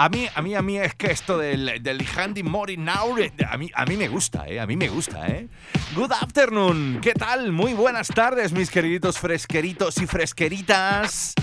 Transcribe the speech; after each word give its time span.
A 0.00 0.08
mí, 0.08 0.28
a 0.32 0.42
mí, 0.42 0.54
a 0.54 0.62
mí 0.62 0.78
es 0.78 0.94
que 0.94 1.10
esto 1.10 1.38
del, 1.38 1.82
del 1.82 2.06
Handy 2.16 2.44
Mori 2.44 2.76
Now, 2.76 3.16
a 3.50 3.56
mí, 3.56 3.68
a 3.74 3.84
mí 3.84 3.96
me 3.96 4.06
gusta, 4.06 4.46
¿eh? 4.46 4.60
A 4.60 4.64
mí 4.64 4.76
me 4.76 4.86
gusta, 4.86 5.26
¿eh? 5.26 5.48
Good 5.96 6.12
afternoon, 6.12 7.00
¿qué 7.02 7.14
tal? 7.14 7.50
Muy 7.50 7.74
buenas 7.74 8.06
tardes, 8.06 8.52
mis 8.52 8.70
queriditos 8.70 9.18
fresqueritos 9.18 9.98
y 9.98 10.06
fresqueritas. 10.06 11.34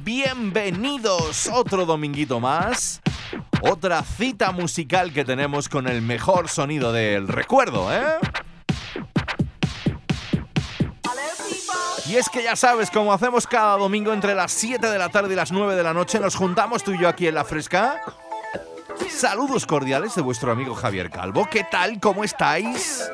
Bienvenidos 0.00 1.50
otro 1.52 1.84
dominguito 1.84 2.40
más. 2.40 3.02
Otra 3.60 4.02
cita 4.02 4.52
musical 4.52 5.12
que 5.12 5.26
tenemos 5.26 5.68
con 5.68 5.86
el 5.86 6.00
mejor 6.00 6.48
sonido 6.48 6.94
del 6.94 7.28
recuerdo, 7.28 7.92
¿eh? 7.92 8.06
Y 12.12 12.18
es 12.18 12.28
que 12.28 12.42
ya 12.42 12.56
sabes, 12.56 12.90
como 12.90 13.10
hacemos 13.10 13.46
cada 13.46 13.78
domingo 13.78 14.12
entre 14.12 14.34
las 14.34 14.52
7 14.52 14.86
de 14.86 14.98
la 14.98 15.08
tarde 15.08 15.32
y 15.32 15.34
las 15.34 15.50
9 15.50 15.74
de 15.74 15.82
la 15.82 15.94
noche, 15.94 16.20
nos 16.20 16.34
juntamos 16.34 16.84
tú 16.84 16.92
y 16.92 16.98
yo 16.98 17.08
aquí 17.08 17.26
en 17.26 17.34
la 17.34 17.42
fresca. 17.42 18.02
Saludos 19.08 19.64
cordiales 19.64 20.14
de 20.14 20.20
vuestro 20.20 20.52
amigo 20.52 20.74
Javier 20.74 21.08
Calvo. 21.08 21.48
¿Qué 21.50 21.64
tal? 21.70 21.98
¿Cómo 22.00 22.22
estáis? 22.22 23.10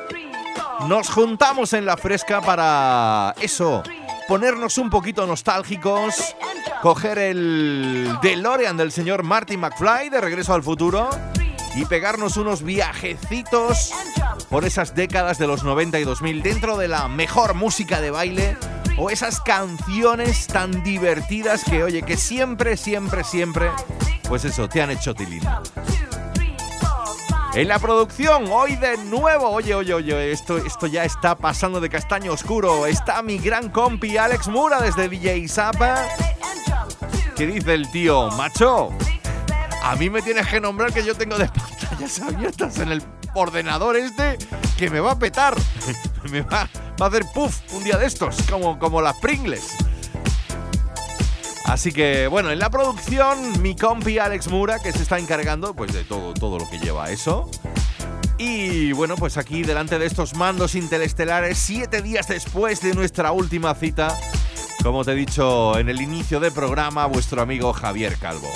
Nos 0.89 1.09
juntamos 1.09 1.71
en 1.71 1.85
la 1.85 1.95
fresca 1.95 2.41
para 2.41 3.33
eso, 3.39 3.83
ponernos 4.27 4.77
un 4.77 4.89
poquito 4.89 5.25
nostálgicos, 5.25 6.35
coger 6.81 7.19
el 7.19 8.17
DeLorean 8.21 8.75
del 8.75 8.91
señor 8.91 9.23
Marty 9.23 9.55
McFly 9.55 10.09
de 10.09 10.19
Regreso 10.19 10.53
al 10.53 10.61
Futuro 10.61 11.09
y 11.73 11.85
pegarnos 11.85 12.35
unos 12.35 12.63
viajecitos 12.63 13.93
por 14.49 14.65
esas 14.65 14.93
décadas 14.93 15.37
de 15.37 15.47
los 15.47 15.63
90 15.63 15.99
y 15.99 16.03
2000 16.03 16.43
dentro 16.43 16.75
de 16.75 16.89
la 16.89 17.07
mejor 17.07 17.53
música 17.53 18.01
de 18.01 18.11
baile 18.11 18.57
o 18.99 19.09
esas 19.09 19.39
canciones 19.39 20.45
tan 20.47 20.83
divertidas 20.83 21.63
que, 21.63 21.83
oye, 21.83 22.01
que 22.01 22.17
siempre, 22.17 22.75
siempre, 22.75 23.23
siempre, 23.23 23.71
pues 24.27 24.43
eso, 24.43 24.67
te 24.67 24.81
han 24.81 24.91
hecho 24.91 25.15
tilín. 25.15 25.41
En 27.53 27.67
la 27.67 27.79
producción, 27.79 28.45
hoy 28.51 28.75
de 28.75 28.97
nuevo, 28.97 29.49
oye, 29.49 29.73
oye, 29.73 29.93
oye, 29.93 30.31
esto, 30.31 30.57
esto 30.57 30.85
ya 30.85 31.05
está 31.05 31.35
pasando 31.35 31.79
de 31.79 31.89
castaño 31.89 32.33
oscuro. 32.33 32.85
Está 32.85 33.21
mi 33.23 33.37
gran 33.37 33.69
compi 33.69 34.17
Alex 34.17 34.49
Mura 34.49 34.81
desde 34.81 35.07
DJ 35.07 35.47
Zapa. 35.47 36.05
¿Qué 37.35 37.47
dice 37.47 37.73
el 37.73 37.89
tío? 37.89 38.29
Macho, 38.31 38.89
a 39.81 39.95
mí 39.95 40.09
me 40.09 40.21
tienes 40.21 40.45
que 40.47 40.59
nombrar 40.59 40.93
que 40.93 41.03
yo 41.05 41.15
tengo 41.15 41.37
de 41.37 41.47
pantallas 41.89 42.21
abiertas 42.21 42.77
en 42.79 42.91
el 42.91 43.01
ordenador 43.33 43.95
este 43.95 44.37
que 44.77 44.89
me 44.89 44.99
va 44.99 45.11
a 45.11 45.19
petar. 45.19 45.55
me 46.31 46.41
va, 46.41 46.69
a 46.99 47.05
hacer 47.05 47.25
puff 47.33 47.59
un 47.73 47.83
día 47.83 47.97
de 47.97 48.05
estos, 48.05 48.37
como, 48.49 48.79
como 48.79 49.01
las 49.01 49.15
Pringles. 49.17 49.75
Así 51.65 51.91
que 51.91 52.27
bueno, 52.27 52.49
en 52.49 52.59
la 52.59 52.69
producción 52.69 53.61
mi 53.61 53.75
compi 53.75 54.17
Alex 54.17 54.47
Mura 54.47 54.79
que 54.79 54.91
se 54.91 55.03
está 55.03 55.19
encargando 55.19 55.75
pues 55.75 55.93
de 55.93 56.03
todo, 56.03 56.33
todo 56.33 56.57
lo 56.57 56.69
que 56.69 56.79
lleva 56.79 57.11
eso. 57.11 57.49
Y 58.39 58.93
bueno, 58.93 59.17
pues 59.17 59.37
aquí 59.37 59.63
delante 59.63 59.99
de 59.99 60.05
estos 60.05 60.33
mandos 60.33 60.73
interestelares, 60.73 61.57
siete 61.57 62.01
días 62.01 62.29
después 62.29 62.81
de 62.81 62.93
nuestra 62.93 63.33
última 63.33 63.75
cita, 63.75 64.17
como 64.81 65.03
te 65.03 65.11
he 65.11 65.15
dicho 65.15 65.77
en 65.77 65.89
el 65.89 65.99
inicio 66.01 66.39
del 66.39 66.53
programa, 66.53 67.05
vuestro 67.05 67.41
amigo 67.41 67.73
Javier 67.73 68.17
Calvo. 68.17 68.49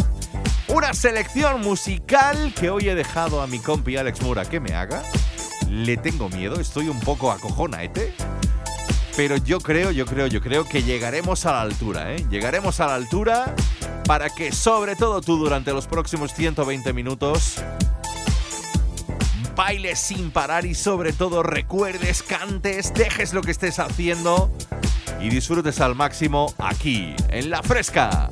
Una 0.73 0.91
selección 0.95 1.61
musical 1.61 2.51
que 2.59 2.71
hoy 2.71 2.89
he 2.89 2.95
dejado 2.95 3.43
a 3.43 3.47
mi 3.47 3.59
compi 3.59 3.95
Alex 3.95 4.23
Mura 4.23 4.43
que 4.43 4.59
me 4.59 4.73
haga. 4.73 5.03
Le 5.69 5.97
tengo 5.97 6.29
miedo, 6.29 6.59
estoy 6.59 6.89
un 6.89 6.99
poco 6.99 7.31
acojonaete. 7.31 8.15
Pero 9.15 9.37
yo 9.37 9.59
creo, 9.59 9.91
yo 9.91 10.07
creo, 10.07 10.25
yo 10.25 10.41
creo 10.41 10.67
que 10.67 10.81
llegaremos 10.81 11.45
a 11.45 11.51
la 11.51 11.61
altura, 11.61 12.15
¿eh? 12.15 12.25
Llegaremos 12.27 12.79
a 12.79 12.87
la 12.87 12.95
altura 12.95 13.53
para 14.07 14.31
que 14.31 14.51
sobre 14.51 14.95
todo 14.95 15.21
tú 15.21 15.37
durante 15.37 15.71
los 15.73 15.85
próximos 15.85 16.33
120 16.33 16.91
minutos 16.91 17.57
bailes 19.55 19.99
sin 19.99 20.31
parar 20.31 20.65
y 20.65 20.73
sobre 20.73 21.13
todo 21.13 21.43
recuerdes, 21.43 22.23
cantes, 22.23 22.95
dejes 22.95 23.35
lo 23.35 23.43
que 23.43 23.51
estés 23.51 23.77
haciendo 23.77 24.51
y 25.21 25.29
disfrutes 25.29 25.79
al 25.81 25.93
máximo 25.93 26.51
aquí, 26.57 27.15
en 27.29 27.51
La 27.51 27.61
Fresca. 27.61 28.31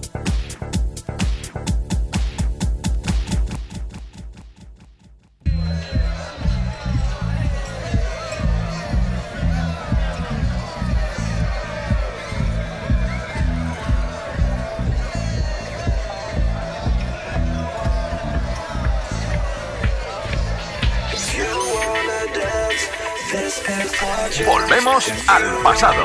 Al 25.27 25.63
pasado. 25.63 26.03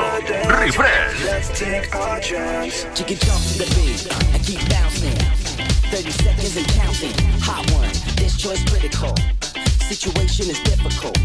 Refresh. 0.61 1.17
30 5.89 6.11
seconds 6.11 6.57
and 6.57 6.67
counting. 6.67 7.13
Hot 7.39 7.63
one, 7.71 7.87
this 8.17 8.35
choice 8.35 8.61
critical. 8.69 9.15
Situation 9.87 10.49
is 10.49 10.59
difficult. 10.63 11.17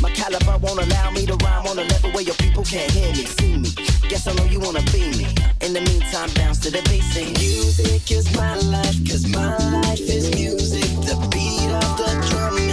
My 0.00 0.10
caliber 0.10 0.56
won't 0.58 0.80
allow 0.80 1.10
me 1.10 1.26
to 1.26 1.34
rhyme 1.42 1.66
on 1.66 1.78
a 1.78 1.82
level 1.82 2.12
where 2.12 2.22
your 2.22 2.36
people 2.36 2.62
can't 2.62 2.90
hear 2.92 3.10
me, 3.10 3.26
see 3.26 3.56
me. 3.56 3.70
Guess 4.08 4.28
I 4.28 4.34
know 4.34 4.44
you 4.44 4.60
wanna 4.60 4.82
be 4.92 5.10
me. 5.18 5.26
In 5.62 5.72
the 5.72 5.80
meantime, 5.80 6.30
bounce 6.34 6.60
to 6.60 6.70
the 6.70 6.82
bass 6.82 7.16
and 7.16 7.36
music 7.38 8.08
is 8.12 8.32
my 8.36 8.54
life, 8.70 8.96
cause 9.08 9.26
my 9.26 9.56
life 9.80 10.00
is 10.00 10.30
music. 10.30 10.88
The 11.02 11.16
beat 11.32 11.70
of 11.74 11.96
the 11.98 12.26
drum 12.30 12.63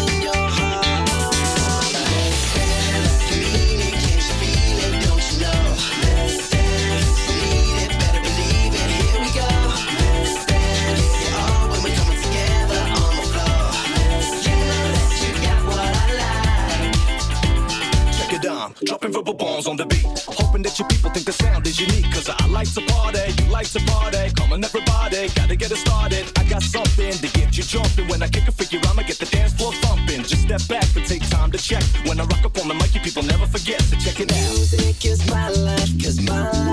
dropping 19.02 19.14
verbal 19.14 19.34
bombs 19.34 19.68
on 19.68 19.76
the 19.78 19.86
beat. 19.86 20.06
Hoping 20.28 20.62
that 20.62 20.78
your 20.78 20.88
people 20.88 21.10
think 21.10 21.26
the 21.26 21.32
sound 21.32 21.66
is 21.66 21.80
unique, 21.80 22.06
cause 22.14 22.30
I 22.30 22.46
like 22.48 22.72
to 22.74 22.82
party. 22.82 23.20
You 23.42 23.50
like 23.50 23.68
to 23.72 23.80
party. 23.86 24.32
Come 24.36 24.54
on, 24.54 24.64
everybody. 24.64 25.28
Gotta 25.30 25.56
get 25.56 25.72
it 25.72 25.78
started. 25.78 26.32
I 26.38 26.44
got 26.46 26.62
something 26.62 27.14
to 27.14 27.28
get 27.40 27.58
you 27.58 27.64
jumping. 27.64 28.08
When 28.08 28.22
I 28.22 28.28
kick 28.28 28.48
a 28.48 28.52
figure, 28.52 28.80
I'ma 28.90 29.04
get 29.04 29.18
the 29.18 29.26
dance 29.26 29.54
floor 29.54 29.74
thumping. 29.74 30.24
Just 30.24 30.44
step 30.44 30.62
back 30.68 30.96
and 30.96 31.06
take 31.06 31.28
time 31.30 31.52
to 31.52 31.58
check. 31.58 31.84
When 32.06 32.20
I 32.20 32.26
rock 32.26 32.46
up 32.46 32.58
on 32.60 32.68
the 32.68 32.76
mic, 32.76 32.94
you 32.94 33.02
people 33.02 33.24
never 33.24 33.46
forget. 33.46 33.82
So 33.82 33.98
check 33.98 34.20
it 34.20 34.32
out. 34.32 34.54
Music 34.54 35.06
is 35.06 35.30
my 35.30 35.50
life, 35.50 35.92
cause 36.04 36.22
my 36.22 36.52
life 36.52 36.71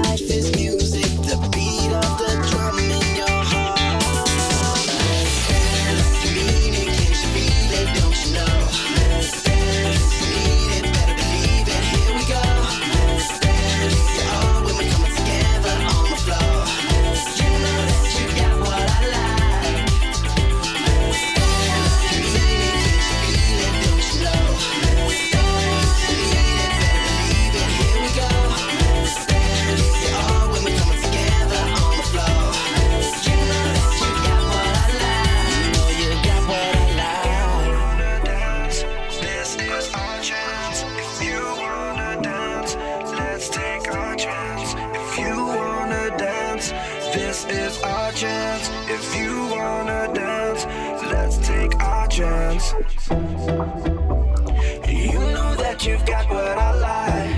Let's 43.38 43.50
take 43.50 43.94
our 43.94 44.16
chance. 44.16 44.74
If 44.74 45.16
you 45.16 45.36
wanna 45.36 46.10
dance, 46.18 46.70
this 47.14 47.44
is 47.44 47.80
our 47.84 48.10
chance. 48.10 48.68
If 48.90 49.14
you 49.16 49.46
wanna 49.46 50.10
dance, 50.12 50.66
let's 51.04 51.36
take 51.46 51.72
our 51.80 52.08
chance. 52.08 52.74
You 54.88 55.20
know 55.20 55.54
that 55.54 55.86
you've 55.86 56.04
got 56.04 56.28
what 56.28 56.58
I 56.58 56.72
like. 56.80 57.37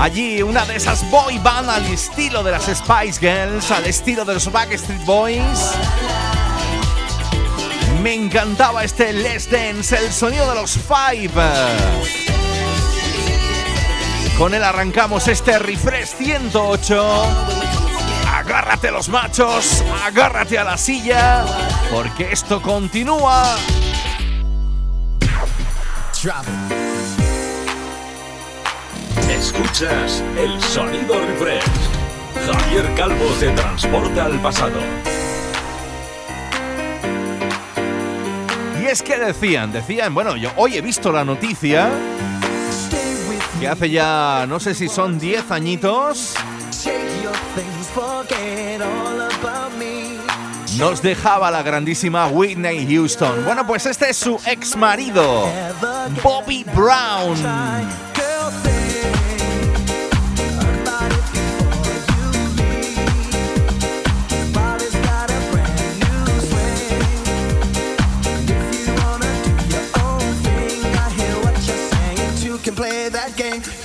Allí 0.00 0.42
una 0.42 0.64
de 0.66 0.76
esas 0.76 1.10
boy 1.10 1.38
band 1.38 1.70
al 1.70 1.86
estilo 1.86 2.42
de 2.42 2.50
las 2.50 2.64
Spice 2.64 3.18
Girls, 3.18 3.70
al 3.70 3.86
estilo 3.86 4.24
de 4.24 4.34
los 4.34 4.52
Backstreet 4.52 5.04
Boys. 5.04 5.72
Me 8.02 8.14
encantaba 8.14 8.84
este 8.84 9.12
Let's 9.12 9.50
Dance, 9.50 9.96
el 9.96 10.12
sonido 10.12 10.48
de 10.50 10.54
los 10.54 10.78
Five. 10.78 11.32
Con 14.36 14.54
él 14.54 14.62
arrancamos 14.62 15.28
este 15.28 15.58
refresh 15.58 16.08
108. 16.18 17.26
Agárrate 18.34 18.90
los 18.90 19.08
machos, 19.08 19.82
agárrate 20.04 20.58
a 20.58 20.64
la 20.64 20.76
silla, 20.76 21.46
porque 21.90 22.32
esto 22.32 22.60
continúa. 22.60 23.56
Escuchas 29.36 30.24
el 30.38 30.60
sonido 30.62 31.20
refresh. 31.20 31.62
Javier 32.46 32.94
Calvo 32.94 33.26
te 33.38 33.50
transporta 33.50 34.24
al 34.24 34.40
pasado. 34.40 34.80
Y 38.80 38.86
es 38.86 39.02
que 39.02 39.18
decían, 39.18 39.72
decían, 39.72 40.14
bueno, 40.14 40.36
yo 40.36 40.50
hoy 40.56 40.76
he 40.76 40.80
visto 40.80 41.12
la 41.12 41.24
noticia 41.24 41.90
que 43.60 43.68
hace 43.68 43.90
ya, 43.90 44.46
no 44.48 44.58
sé 44.58 44.74
si 44.74 44.88
son 44.88 45.18
10 45.18 45.50
añitos, 45.50 46.34
nos 50.78 51.02
dejaba 51.02 51.50
la 51.50 51.62
grandísima 51.62 52.26
Whitney 52.28 52.86
Houston. 52.86 53.44
Bueno, 53.44 53.66
pues 53.66 53.86
este 53.86 54.10
es 54.10 54.16
su 54.16 54.38
ex 54.46 54.76
marido, 54.76 55.48
Bobby 56.22 56.64
Brown. 56.74 58.05
Game. 72.76 73.75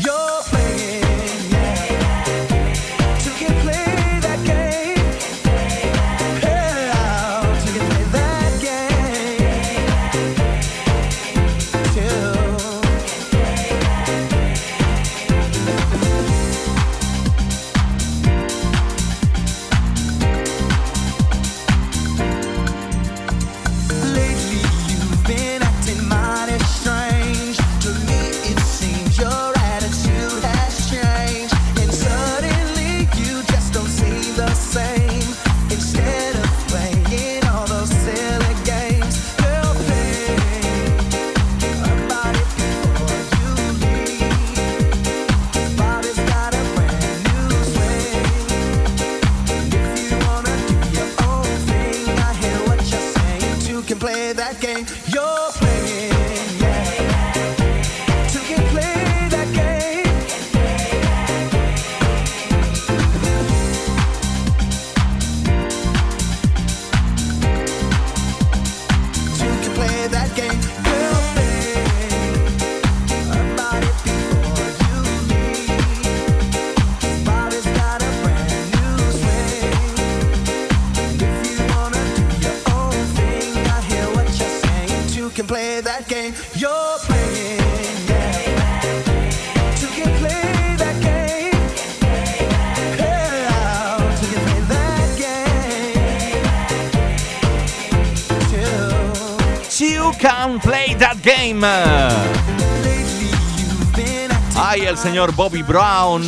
Señor 105.02 105.34
Bobby 105.34 105.64
Brown. 105.64 106.24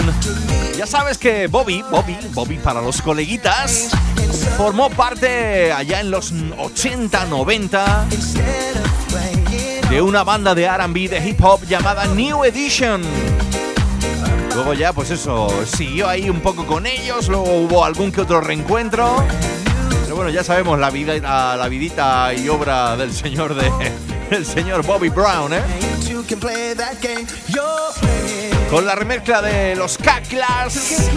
Ya 0.76 0.88
sabes 0.88 1.20
que 1.20 1.46
Bobby, 1.46 1.84
Bobby, 1.92 2.18
Bobby 2.34 2.58
para 2.58 2.82
los 2.82 3.04
coleguitas, 3.04 3.90
formó 4.58 4.90
parte 4.90 5.72
allá 5.72 6.00
en 6.00 6.10
los 6.10 6.34
80, 6.58 7.26
90 7.26 8.08
de 9.90 10.02
una 10.02 10.24
banda 10.24 10.56
de 10.56 10.68
RB 10.68 11.08
de 11.08 11.22
hip 11.24 11.44
hop 11.44 11.62
llamada 11.68 12.08
New 12.08 12.44
Edition. 12.46 13.04
Luego 14.56 14.74
ya, 14.74 14.92
pues 14.92 15.12
eso, 15.12 15.50
siguió 15.66 16.10
ahí 16.10 16.30
un 16.30 16.42
poco 16.42 16.66
con 16.66 16.88
ellos, 16.88 17.28
luego 17.28 17.46
hubo 17.54 17.86
algún 17.86 18.12
que 18.12 18.22
otro 18.22 18.42
reencuentro. 18.42 19.24
Pero 20.04 20.16
bueno, 20.16 20.32
ya 20.32 20.44
sabemos 20.44 20.80
la 20.80 20.90
vida, 20.90 21.16
la, 21.58 21.68
vidita 21.68 22.34
y 22.34 22.50
obra 22.50 22.98
del 22.98 23.14
señor 23.14 23.54
de 23.54 23.72
el 24.36 24.46
señor 24.46 24.84
Bobby 24.84 25.10
Brown, 25.10 25.54
¿eh? 25.54 25.62
Con 28.74 28.88
la 28.88 28.96
remezcla 28.96 29.40
de 29.40 29.76
los 29.76 30.00
Caclas 30.00 31.12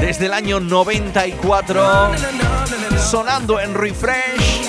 desde 0.00 0.24
el 0.24 0.32
año 0.32 0.58
94, 0.58 2.12
sonando 2.98 3.60
en 3.60 3.74
refresh 3.74 4.62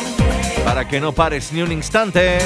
para 0.65 0.85
que 0.85 0.99
no 0.99 1.13
pares 1.13 1.53
ni 1.53 1.61
un 1.61 1.71
instante. 1.71 2.39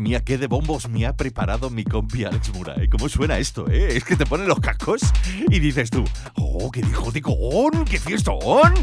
Mía, 0.00 0.24
qué 0.24 0.38
de 0.38 0.46
bombos 0.46 0.88
me 0.88 1.06
ha 1.06 1.16
preparado 1.16 1.70
mi 1.70 1.84
compi 1.84 2.24
Alex 2.24 2.52
Murae. 2.54 2.88
¿Cómo 2.88 3.08
suena 3.08 3.38
esto, 3.38 3.68
eh? 3.68 3.96
Es 3.96 4.04
que 4.04 4.16
te 4.16 4.26
ponen 4.26 4.48
los 4.48 4.60
cascos 4.60 5.02
y 5.48 5.58
dices 5.58 5.90
tú, 5.90 6.04
¡oh, 6.36 6.70
qué 6.70 6.82
dijo 6.82 7.12
con! 7.22 7.84
¡Qué 7.84 7.98
fiestón! 7.98 8.74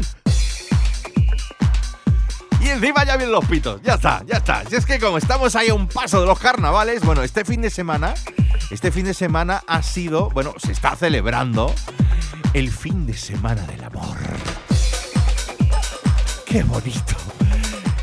Y 2.60 2.68
encima 2.68 3.04
ya 3.04 3.16
vienen 3.16 3.32
los 3.32 3.44
pitos. 3.44 3.80
Ya 3.82 3.94
está, 3.94 4.22
ya 4.26 4.36
está. 4.36 4.64
Si 4.68 4.76
es 4.76 4.86
que 4.86 5.00
como 5.00 5.18
estamos 5.18 5.56
ahí 5.56 5.68
a 5.68 5.74
un 5.74 5.88
paso 5.88 6.20
de 6.20 6.26
los 6.26 6.38
carnavales, 6.38 7.04
bueno, 7.04 7.22
este 7.22 7.44
fin 7.44 7.60
de 7.60 7.70
semana, 7.70 8.14
este 8.70 8.92
fin 8.92 9.04
de 9.04 9.14
semana 9.14 9.62
ha 9.66 9.82
sido, 9.82 10.30
bueno, 10.30 10.54
se 10.58 10.70
está 10.70 10.94
celebrando 10.94 11.74
el 12.54 12.70
fin 12.70 13.06
de 13.06 13.14
semana 13.14 13.62
del 13.66 13.82
amor. 13.82 14.16
¡Qué 16.46 16.62
bonito! 16.62 17.31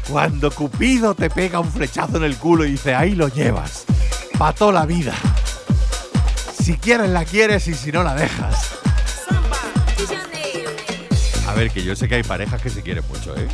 Cuando 0.09 0.49
Cupido 0.49 1.13
te 1.13 1.29
pega 1.29 1.59
un 1.59 1.71
flechazo 1.71 2.17
en 2.17 2.23
el 2.23 2.35
culo 2.37 2.65
y 2.65 2.71
dice, 2.71 2.95
ahí 2.95 3.13
lo 3.13 3.27
llevas, 3.27 3.85
pa' 4.39 4.53
toda 4.53 4.71
la 4.71 4.85
vida. 4.87 5.13
Si 6.59 6.77
quieres 6.77 7.09
la 7.09 7.25
quieres 7.25 7.67
y 7.67 7.75
si 7.75 7.91
no 7.91 8.01
la 8.01 8.15
dejas. 8.15 8.71
A 11.47 11.53
ver, 11.53 11.69
que 11.69 11.83
yo 11.83 11.95
sé 11.95 12.07
que 12.07 12.15
hay 12.15 12.23
parejas 12.23 12.59
que 12.59 12.71
se 12.71 12.81
quieren 12.81 13.03
mucho, 13.07 13.35
¿eh? 13.35 13.47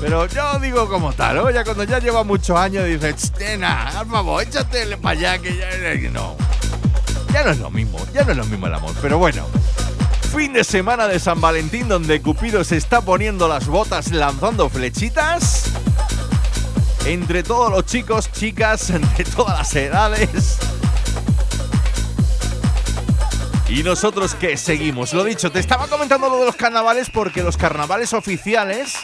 Pero 0.00 0.26
yo 0.26 0.58
digo 0.60 0.88
como 0.88 1.12
tal, 1.12 1.36
¿no? 1.36 1.50
Ya 1.50 1.64
cuando 1.64 1.82
ya 1.82 1.98
lleva 1.98 2.22
muchos 2.22 2.56
años 2.56 2.86
dices, 2.86 3.32
Tena, 3.32 3.88
al 3.98 4.06
favor, 4.06 4.42
échate 4.42 4.96
para 4.96 5.18
allá 5.18 5.38
que 5.38 5.56
ya... 5.56 6.10
No. 6.10 6.36
Ya 7.32 7.42
no 7.44 7.50
es 7.50 7.58
lo 7.58 7.70
mismo, 7.70 7.98
ya 8.12 8.24
no 8.24 8.30
es 8.30 8.36
lo 8.36 8.44
mismo 8.44 8.66
el 8.68 8.74
amor. 8.74 8.94
Pero 9.02 9.18
bueno, 9.18 9.44
fin 10.30 10.52
de 10.52 10.62
semana 10.62 11.08
de 11.08 11.18
San 11.18 11.40
Valentín 11.40 11.88
donde 11.88 12.22
Cupido 12.22 12.62
se 12.62 12.76
está 12.76 13.00
poniendo 13.00 13.48
las 13.48 13.66
botas 13.66 14.12
lanzando 14.12 14.68
flechitas. 14.68 15.64
Entre 17.04 17.42
todos 17.42 17.70
los 17.70 17.84
chicos, 17.84 18.30
chicas, 18.30 18.88
de 19.16 19.24
todas 19.24 19.58
las 19.58 19.74
edades. 19.74 20.58
Y 23.68 23.82
nosotros 23.82 24.34
que 24.34 24.56
seguimos. 24.56 25.12
Lo 25.14 25.24
dicho, 25.24 25.50
te 25.50 25.58
estaba 25.58 25.88
comentando 25.88 26.28
lo 26.28 26.38
de 26.38 26.46
los 26.46 26.56
carnavales 26.56 27.10
porque 27.10 27.42
los 27.42 27.56
carnavales 27.56 28.12
oficiales, 28.12 28.94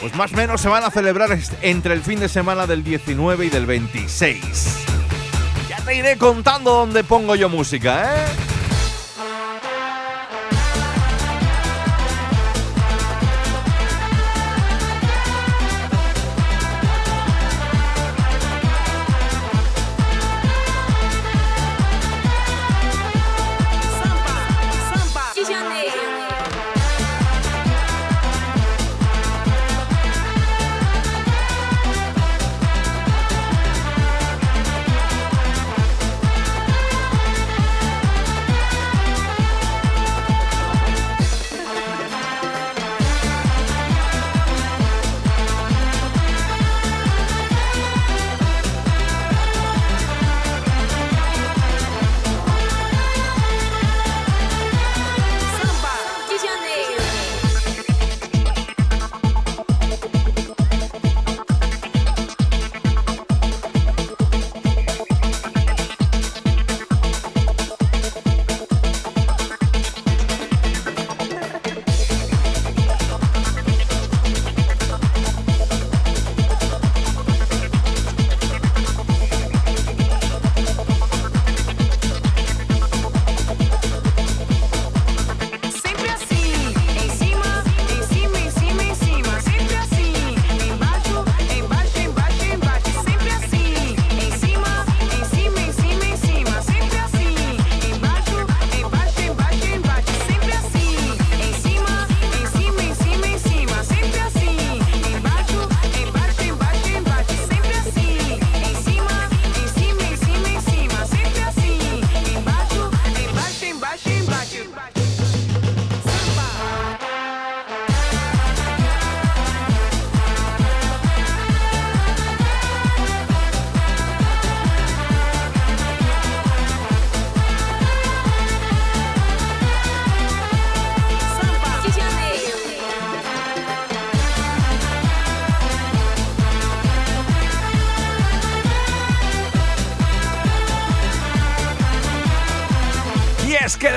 pues 0.00 0.14
más 0.16 0.32
o 0.32 0.36
menos 0.36 0.60
se 0.60 0.68
van 0.68 0.82
a 0.82 0.90
celebrar 0.90 1.38
entre 1.62 1.94
el 1.94 2.02
fin 2.02 2.18
de 2.18 2.28
semana 2.28 2.66
del 2.66 2.82
19 2.82 3.46
y 3.46 3.50
del 3.50 3.66
26. 3.66 4.40
Ya 5.68 5.76
te 5.84 5.94
iré 5.94 6.16
contando 6.16 6.72
dónde 6.72 7.04
pongo 7.04 7.36
yo 7.36 7.48
música, 7.48 8.16
¿eh? 8.16 8.47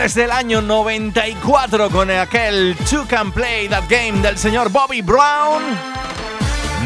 Desde 0.01 0.23
el 0.23 0.31
año 0.31 0.63
94 0.63 1.91
con 1.91 2.09
aquel 2.09 2.75
To 2.89 3.05
Can 3.07 3.31
Play 3.31 3.69
That 3.69 3.83
Game 3.87 4.19
del 4.23 4.35
señor 4.35 4.71
Bobby 4.71 5.03
Brown. 5.03 5.61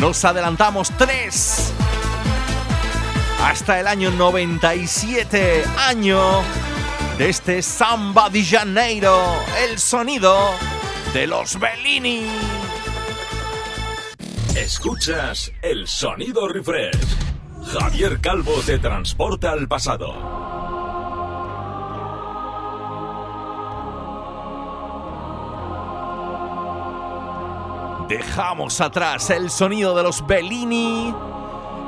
Nos 0.01 0.25
adelantamos 0.25 0.91
tres 0.97 1.71
hasta 3.41 3.79
el 3.79 3.87
año 3.87 4.11
97, 4.11 5.63
año 5.77 6.19
de 7.17 7.29
este 7.29 7.61
Samba 7.61 8.29
de 8.29 8.43
Janeiro, 8.43 9.17
el 9.65 9.79
sonido 9.79 10.37
de 11.13 11.25
los 11.25 11.57
Bellini. 11.57 12.27
Escuchas 14.57 15.53
el 15.61 15.87
sonido 15.87 16.49
refresh. 16.49 17.15
Javier 17.79 18.19
Calvo 18.19 18.55
te 18.65 18.77
transporta 18.77 19.51
al 19.51 19.69
pasado 19.69 20.44
Dejamos 28.17 28.79
atrás 28.79 29.29
el 29.29 29.51
sonido 29.51 29.93
de 29.93 30.01
los 30.01 30.25
Bellini 30.25 31.13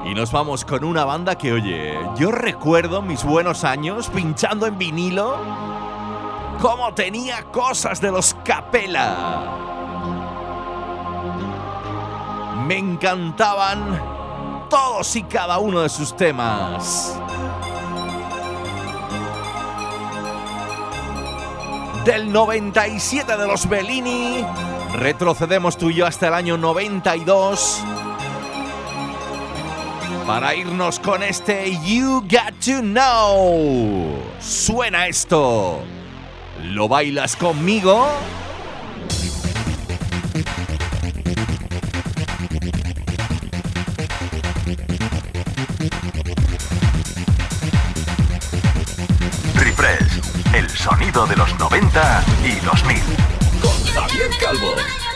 y 0.04 0.14
nos 0.14 0.30
vamos 0.30 0.66
con 0.66 0.84
una 0.84 1.06
banda 1.06 1.38
que, 1.38 1.54
oye, 1.54 1.98
yo 2.18 2.34
recuerdo 2.34 3.02
mis 3.02 3.24
buenos 3.24 3.64
años 3.64 4.10
pinchando 4.10 4.66
en 4.66 4.78
vinilo 4.78 5.38
cómo 6.62 6.94
tenía 6.94 7.44
cosas 7.44 8.02
de 8.02 8.12
los 8.12 8.34
Capella. 8.44 9.16
Me 12.66 12.78
encantaban 12.78 14.68
todos 14.70 15.16
y 15.16 15.24
cada 15.24 15.60
uno 15.60 15.80
de 15.80 15.88
sus 15.88 16.14
temas. 16.14 17.18
Del 22.04 22.34
97 22.34 23.38
de 23.38 23.48
los 23.48 23.70
Bellini, 23.70 24.46
retrocedemos 24.94 25.78
tú 25.78 25.90
y 25.90 25.96
yo 25.96 26.06
hasta 26.06 26.28
el 26.28 26.34
año 26.34 26.58
92 26.58 27.84
para 30.28 30.54
irnos 30.54 31.00
con 31.00 31.24
este 31.24 31.72
You 31.86 32.22
Got 32.22 32.60
to 32.66 32.82
Know. 32.82 34.22
Suena 34.40 35.08
esto. 35.08 35.80
¿Lo 36.64 36.90
bailas 36.90 37.38
conmigo? 37.38 38.08
Refresh, 49.56 50.22
el 50.54 50.70
sonido 50.70 51.26
de 51.26 51.38
los 51.38 51.58
90 51.58 52.24
y 52.44 52.66
2000. 52.66 53.37
Javier 53.94 54.30
Calvo. 54.40 55.07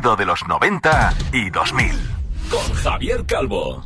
Sonido 0.00 0.16
de 0.16 0.24
los 0.24 0.46
90 0.46 1.14
y 1.32 1.50
2000. 1.50 1.92
Con 2.50 2.74
Javier 2.74 3.24
Calvo. 3.26 3.82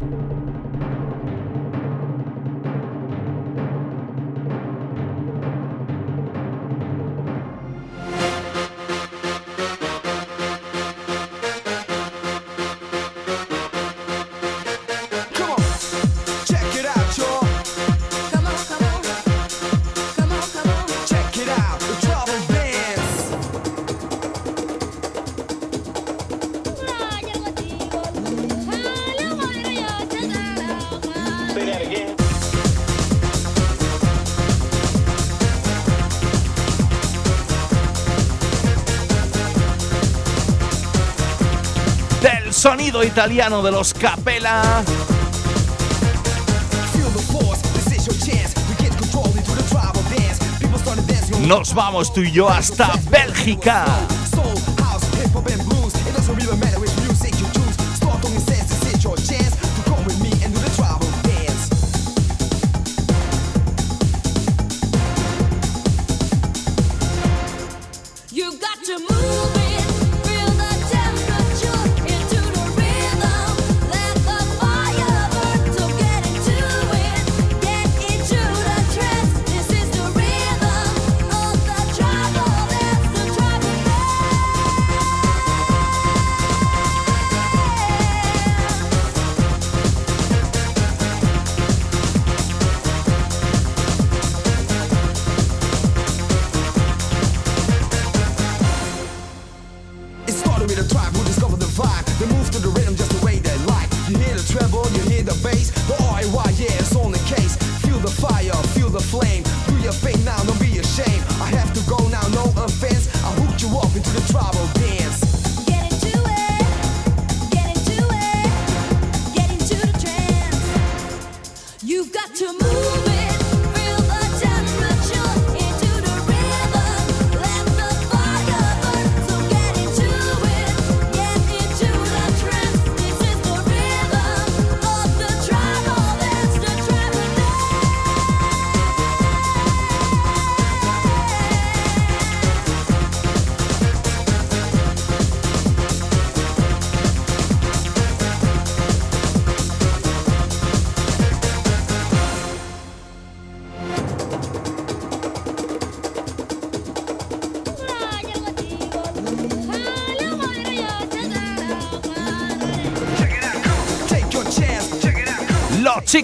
Italiano 43.15 43.63
de 43.63 43.71
los 43.71 43.95
Capella. 43.95 44.83
Nos 51.47 51.75
vamos 51.75 52.13
tú 52.13 52.23
y 52.23 52.33
yo 52.33 52.49
hasta 52.49 52.91
Bélgica. 53.09 53.85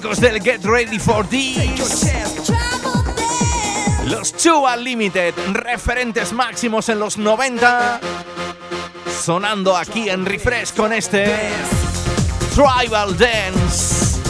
chicos 0.00 0.20
del 0.20 0.42
Get 0.42 0.64
Ready 0.64 0.98
for 0.98 1.26
This. 1.28 2.10
Los 4.06 4.32
Two 4.32 4.64
Unlimited, 4.64 5.34
referentes 5.52 6.32
máximos 6.32 6.88
en 6.88 6.98
los 6.98 7.18
90. 7.18 8.00
Sonando 9.22 9.76
aquí 9.76 10.08
en 10.08 10.24
Refresh 10.24 10.72
con 10.72 10.94
este 10.94 11.26
Tribal 12.54 13.16
Dance. 13.18 14.20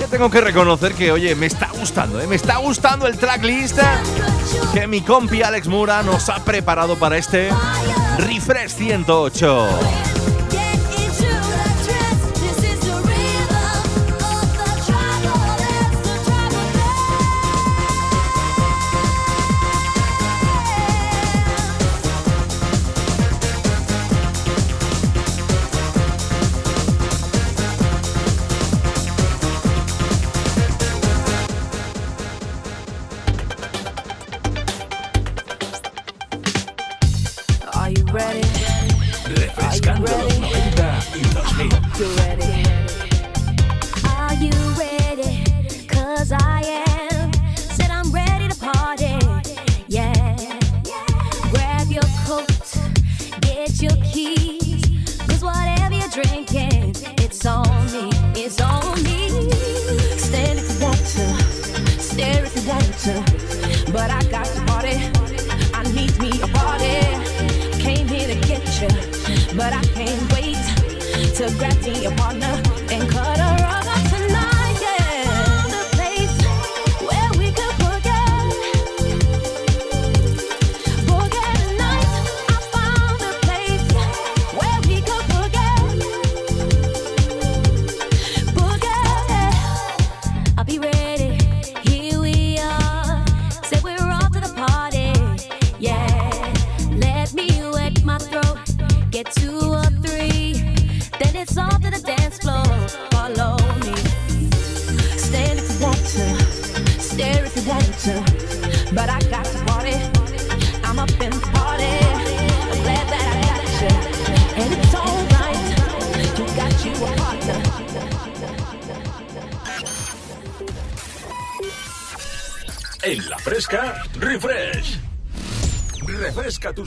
Ya 0.00 0.06
tengo 0.06 0.30
que 0.30 0.40
reconocer 0.40 0.94
que, 0.94 1.12
oye, 1.12 1.34
me 1.34 1.46
está 1.46 1.68
gustando, 1.78 2.18
¿eh? 2.20 2.26
me 2.26 2.36
está 2.36 2.56
gustando 2.56 3.06
el 3.06 3.18
tracklist 3.18 3.78
que 4.72 4.86
mi 4.86 5.02
compi 5.02 5.42
Alex 5.42 5.68
Mura 5.68 6.02
nos 6.02 6.30
ha 6.30 6.42
preparado 6.42 6.96
para 6.96 7.18
este 7.18 7.50
Refresh 8.18 8.70
108. 8.70 10.07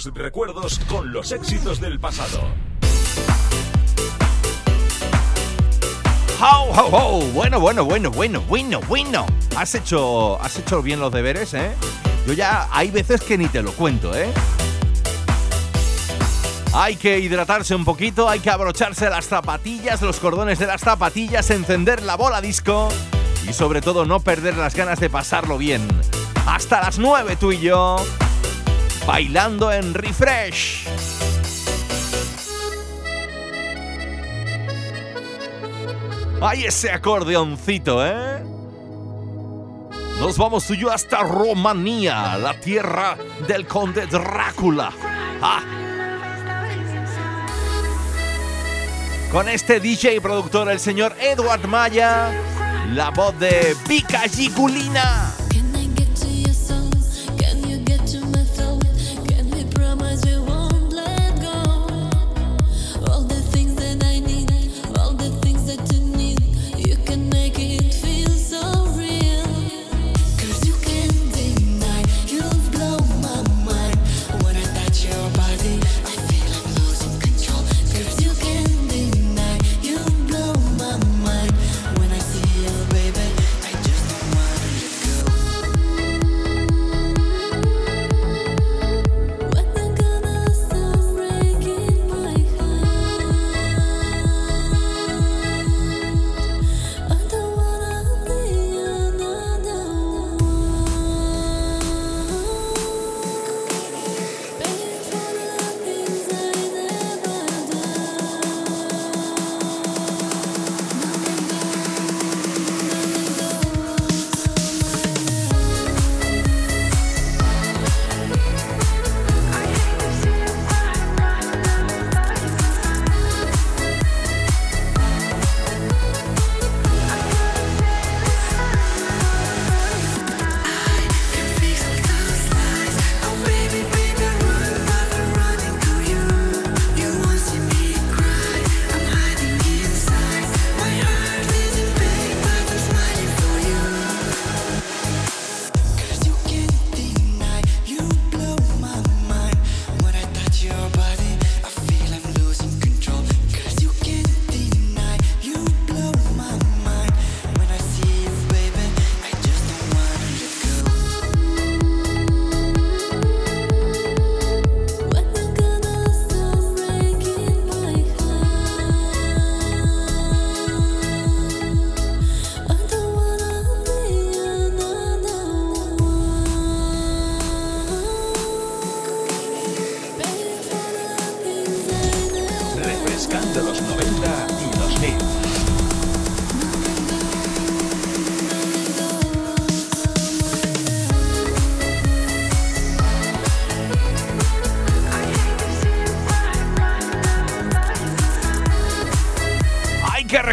recuerdos 0.06 0.80
con 0.88 1.12
los 1.14 1.32
éxitos 1.32 1.80
del 1.80 2.00
pasado. 2.00 2.40
¡How, 6.40 6.72
ho, 6.72 6.90
ho! 6.92 7.20
Bueno, 7.34 7.60
bueno, 7.60 7.86
bueno, 7.86 8.10
bueno, 8.10 8.42
bueno, 8.42 8.82
bueno. 8.88 9.26
Has 9.56 9.76
hecho, 9.76 10.42
has 10.42 10.58
hecho 10.58 10.82
bien 10.82 11.00
los 11.00 11.12
deberes, 11.12 11.54
¿eh? 11.54 11.72
Yo 12.26 12.34
ya 12.34 12.68
hay 12.72 12.90
veces 12.90 13.22
que 13.22 13.38
ni 13.38 13.48
te 13.48 13.62
lo 13.62 13.72
cuento, 13.74 14.16
¿eh? 14.16 14.32
Hay 16.74 16.96
que 16.96 17.20
hidratarse 17.20 17.76
un 17.76 17.86
poquito, 17.86 18.30
hay 18.30 18.40
que 18.40 18.50
abrocharse 18.50 19.10
las 19.10 19.26
zapatillas, 19.26 20.02
los 20.02 20.20
cordones 20.20 20.58
de 20.58 20.68
las 20.68 20.82
zapatillas, 20.82 21.50
encender 21.52 22.02
la 22.02 22.16
bola 22.16 22.42
disco 22.42 22.90
y 23.48 23.54
sobre 23.54 23.82
todo 23.82 24.06
no 24.06 24.22
perder 24.22 24.56
las 24.58 24.76
ganas 24.76 25.00
de 25.00 25.10
pasarlo 25.10 25.58
bien. 25.58 25.86
Hasta 26.48 26.82
las 26.82 26.98
9 26.98 27.36
tú 27.36 27.52
y 27.52 27.60
yo 27.60 27.98
bailando 29.06 29.72
en 29.72 29.94
refresh. 29.94 30.88
Hay 36.42 36.66
ese 36.66 36.90
acordeoncito, 36.92 38.06
¿eh? 38.06 38.44
Nos 40.20 40.38
vamos 40.38 40.66
tú 40.66 40.74
y 40.74 40.78
yo 40.78 40.92
hasta 40.92 41.22
Rumanía, 41.22 42.38
la 42.38 42.54
tierra 42.54 43.18
del 43.48 43.68
conde 43.68 44.06
Drácula. 44.08 44.92
Ah. 45.42 45.62
Con 49.32 49.48
este 49.50 49.80
DJ 49.80 50.16
y 50.16 50.20
productor, 50.20 50.70
el 50.70 50.80
señor 50.80 51.16
Edward 51.20 51.68
Maya, 51.68 52.32
la 52.90 53.10
voz 53.12 53.38
de 53.40 53.76
Vika 53.88 54.22
Gigulina. 54.30 55.41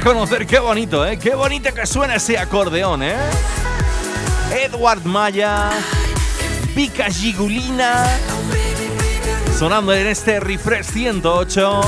Reconocer 0.08 0.46
qué 0.46 0.58
bonito, 0.58 1.04
¿eh? 1.04 1.18
Qué 1.18 1.34
bonito 1.34 1.74
que 1.74 1.84
suena 1.84 2.14
ese 2.14 2.38
acordeón, 2.38 3.02
¿eh? 3.02 3.14
Edward 4.58 5.04
Maya, 5.04 5.68
Vika 6.74 7.10
Gigulina, 7.10 8.06
sonando 9.58 9.92
en 9.92 10.06
este 10.06 10.40
Refresh 10.40 10.86
108. 10.86 11.80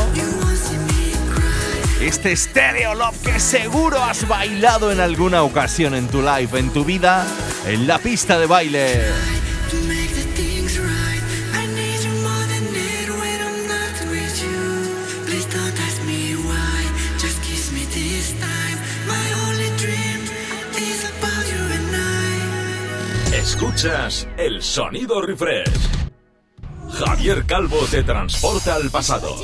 Este 2.03 2.37
Stereo 2.37 2.95
Love 2.95 3.17
que 3.23 3.41
seguro 3.41 4.05
has 4.05 4.29
bailado 4.29 4.93
en 4.93 5.01
alguna 5.01 5.43
ocasión 5.43 5.95
en 5.95 6.07
tu 6.07 6.21
life, 6.21 6.59
en 6.59 6.69
tu 6.75 6.85
vida, 6.85 7.27
en 7.67 7.87
la 7.87 7.99
pista 7.99 8.39
de 8.39 8.45
baile. 8.45 9.40
Escuchas 23.81 24.29
el 24.37 24.63
sonido 24.63 25.23
refresh. 25.23 25.71
Javier 26.99 27.47
Calvo 27.47 27.79
te 27.91 28.03
transporta 28.03 28.75
al 28.75 28.91
pasado. 28.91 29.35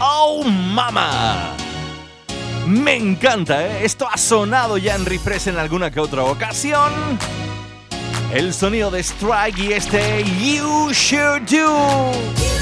¡Oh, 0.00 0.42
mama! 0.42 1.54
Me 2.66 2.96
encanta, 2.96 3.64
¿eh? 3.64 3.84
Esto 3.84 4.08
ha 4.12 4.18
sonado 4.18 4.76
ya 4.76 4.96
en 4.96 5.06
refresh 5.06 5.46
en 5.46 5.56
alguna 5.56 5.92
que 5.92 6.00
otra 6.00 6.24
ocasión. 6.24 6.90
El 8.34 8.52
sonido 8.52 8.90
de 8.90 9.04
Strike 9.04 9.58
y 9.58 9.72
este 9.72 10.24
You 10.24 10.90
Should 10.90 11.48
Do. 11.48 12.59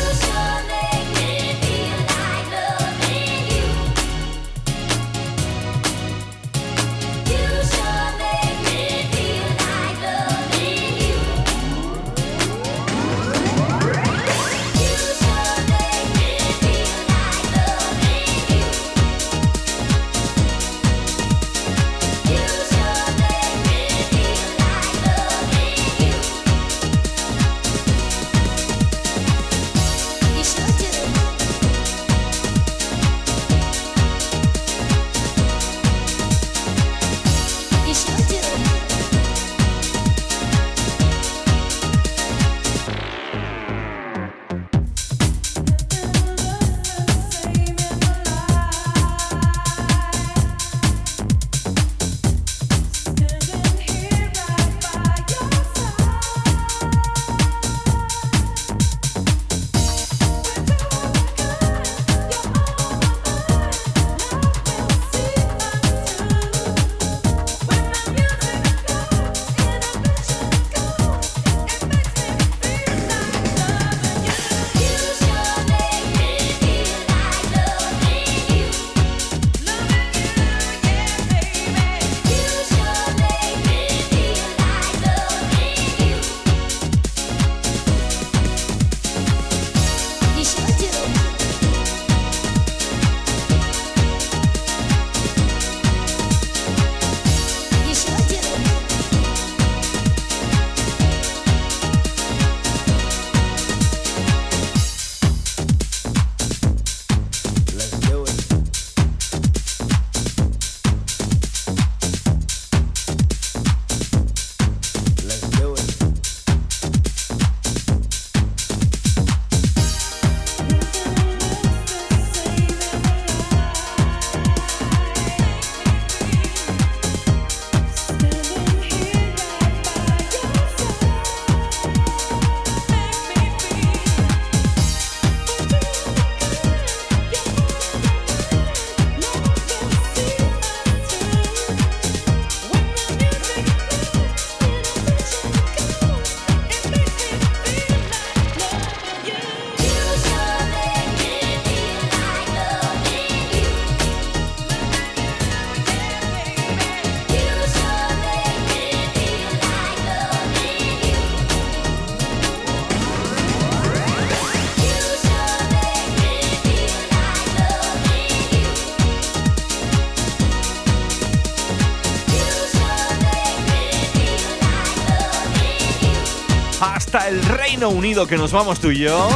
Unido 177.87 178.27
que 178.27 178.37
nos 178.37 178.51
vamos 178.51 178.81
tú 178.81 178.91
y 178.91 178.99
yo. 178.99 179.29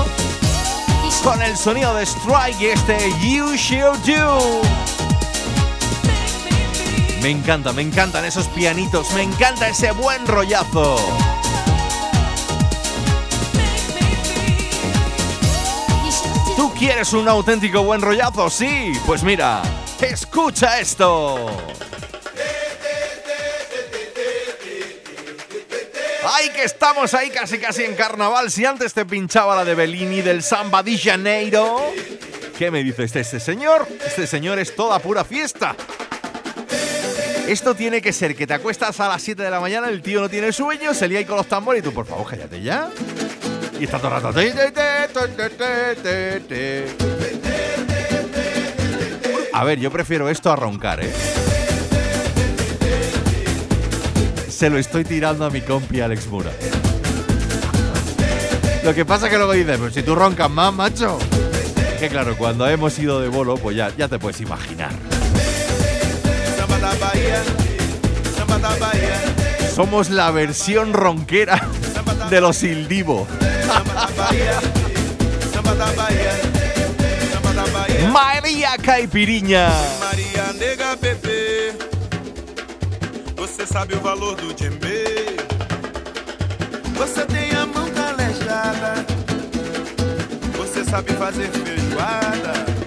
Con 1.22 1.40
el 1.40 1.56
sonido 1.56 1.94
de 1.94 2.04
Strike 2.04 2.60
y 2.60 2.66
este 2.66 2.98
You 3.20 3.54
Should 3.54 3.98
Do. 3.98 4.60
Me 7.22 7.30
encanta, 7.30 7.72
me 7.72 7.82
encantan 7.82 8.24
esos 8.24 8.48
pianitos, 8.48 9.12
me 9.12 9.22
encanta 9.22 9.68
ese 9.68 9.92
buen 9.92 10.26
rollazo. 10.26 10.96
¿Tú 16.56 16.72
quieres 16.76 17.12
un 17.12 17.28
auténtico 17.28 17.84
buen 17.84 18.00
rollazo? 18.00 18.50
Sí, 18.50 18.92
pues 19.06 19.22
mira, 19.22 19.62
escucha 20.00 20.80
esto. 20.80 21.46
Estamos 26.64 27.14
ahí 27.14 27.30
casi 27.30 27.58
casi 27.58 27.84
en 27.84 27.94
carnaval! 27.94 28.50
Si 28.50 28.64
antes 28.64 28.94
te 28.94 29.04
pinchaba 29.04 29.56
la 29.56 29.64
de 29.64 29.74
Bellini 29.74 30.22
del 30.22 30.42
Samba 30.42 30.82
di 30.82 30.98
Janeiro. 30.98 31.92
¿Qué 32.58 32.70
me 32.70 32.82
dice 32.82 33.04
este, 33.04 33.20
este 33.20 33.40
señor? 33.40 33.86
Este 34.06 34.26
señor 34.26 34.58
es 34.58 34.74
toda 34.74 34.98
pura 34.98 35.24
fiesta. 35.24 35.74
Esto 37.48 37.74
tiene 37.74 38.00
que 38.00 38.12
ser 38.12 38.36
que 38.36 38.46
te 38.46 38.54
acuestas 38.54 39.00
a 39.00 39.08
las 39.08 39.22
7 39.22 39.42
de 39.42 39.50
la 39.50 39.60
mañana, 39.60 39.88
el 39.88 40.00
tío 40.00 40.20
no 40.20 40.28
tiene 40.28 40.52
sueño, 40.52 40.94
se 40.94 41.08
lía 41.08 41.18
ahí 41.18 41.24
con 41.24 41.36
los 41.36 41.48
tambores 41.48 41.80
y 41.80 41.84
tú, 41.84 41.92
por 41.92 42.06
favor, 42.06 42.26
cállate 42.28 42.62
ya. 42.62 42.88
Y 43.80 43.84
está 43.84 43.98
todo 43.98 44.16
el 44.16 44.22
rato. 44.22 44.40
A 49.52 49.64
ver, 49.64 49.80
yo 49.80 49.90
prefiero 49.90 50.28
esto 50.28 50.52
a 50.52 50.56
roncar, 50.56 51.04
¿eh? 51.04 51.41
Se 54.62 54.70
lo 54.70 54.78
estoy 54.78 55.02
tirando 55.02 55.44
a 55.44 55.50
mi 55.50 55.60
compi 55.60 56.00
Alex 56.00 56.28
Mura. 56.28 56.52
Lo 58.84 58.94
que 58.94 59.04
pasa 59.04 59.26
es 59.26 59.32
que 59.32 59.36
luego 59.36 59.54
dices, 59.54 59.76
pues 59.76 59.92
si 59.92 60.04
tú 60.04 60.14
roncas 60.14 60.48
más, 60.48 60.72
macho. 60.72 61.18
que 61.98 62.08
claro, 62.08 62.36
cuando 62.36 62.68
hemos 62.68 62.96
ido 62.96 63.20
de 63.20 63.26
bolo, 63.26 63.56
pues 63.56 63.76
ya, 63.76 63.90
ya 63.98 64.06
te 64.06 64.20
puedes 64.20 64.40
imaginar. 64.40 64.92
Somos 69.74 70.10
la 70.10 70.30
versión 70.30 70.92
ronquera 70.92 71.60
de 72.30 72.40
los 72.40 72.62
Ildivo. 72.62 73.26
Maria 78.12 78.76
Caipirinha. 78.80 79.72
Maria 79.98 80.52
nega 80.56 80.94
bebê, 80.94 81.21
você 83.52 83.66
sabe 83.66 83.94
o 83.94 84.00
valor 84.00 84.34
do 84.36 84.54
djembe. 84.54 85.04
Você 86.96 87.26
tem 87.26 87.50
a 87.50 87.66
mão 87.66 87.86
calejada, 87.90 89.04
você 90.56 90.82
sabe 90.82 91.12
fazer 91.12 91.50
feijoada. 91.50 92.81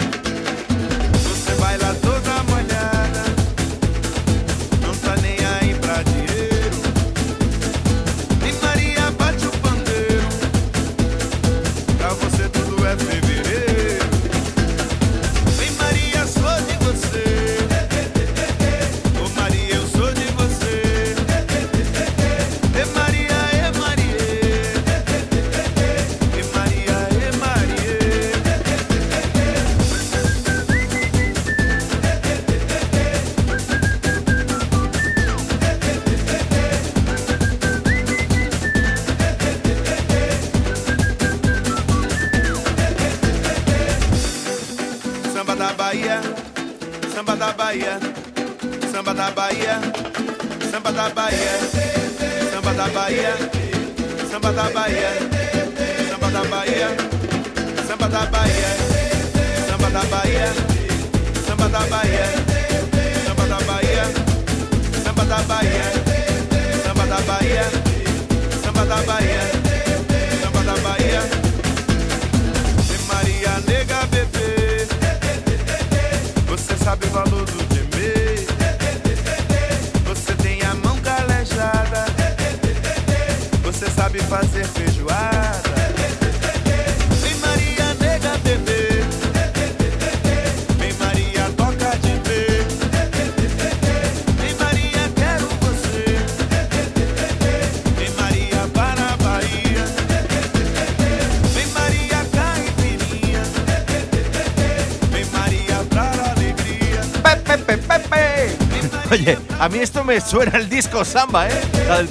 A 109.65 109.69
mí 109.69 109.79
esto 109.79 110.03
me 110.03 110.21
suena 110.21 110.59
el 110.59 110.69
disco 110.69 111.03
samba, 111.03 111.49
¿eh? 111.49 111.61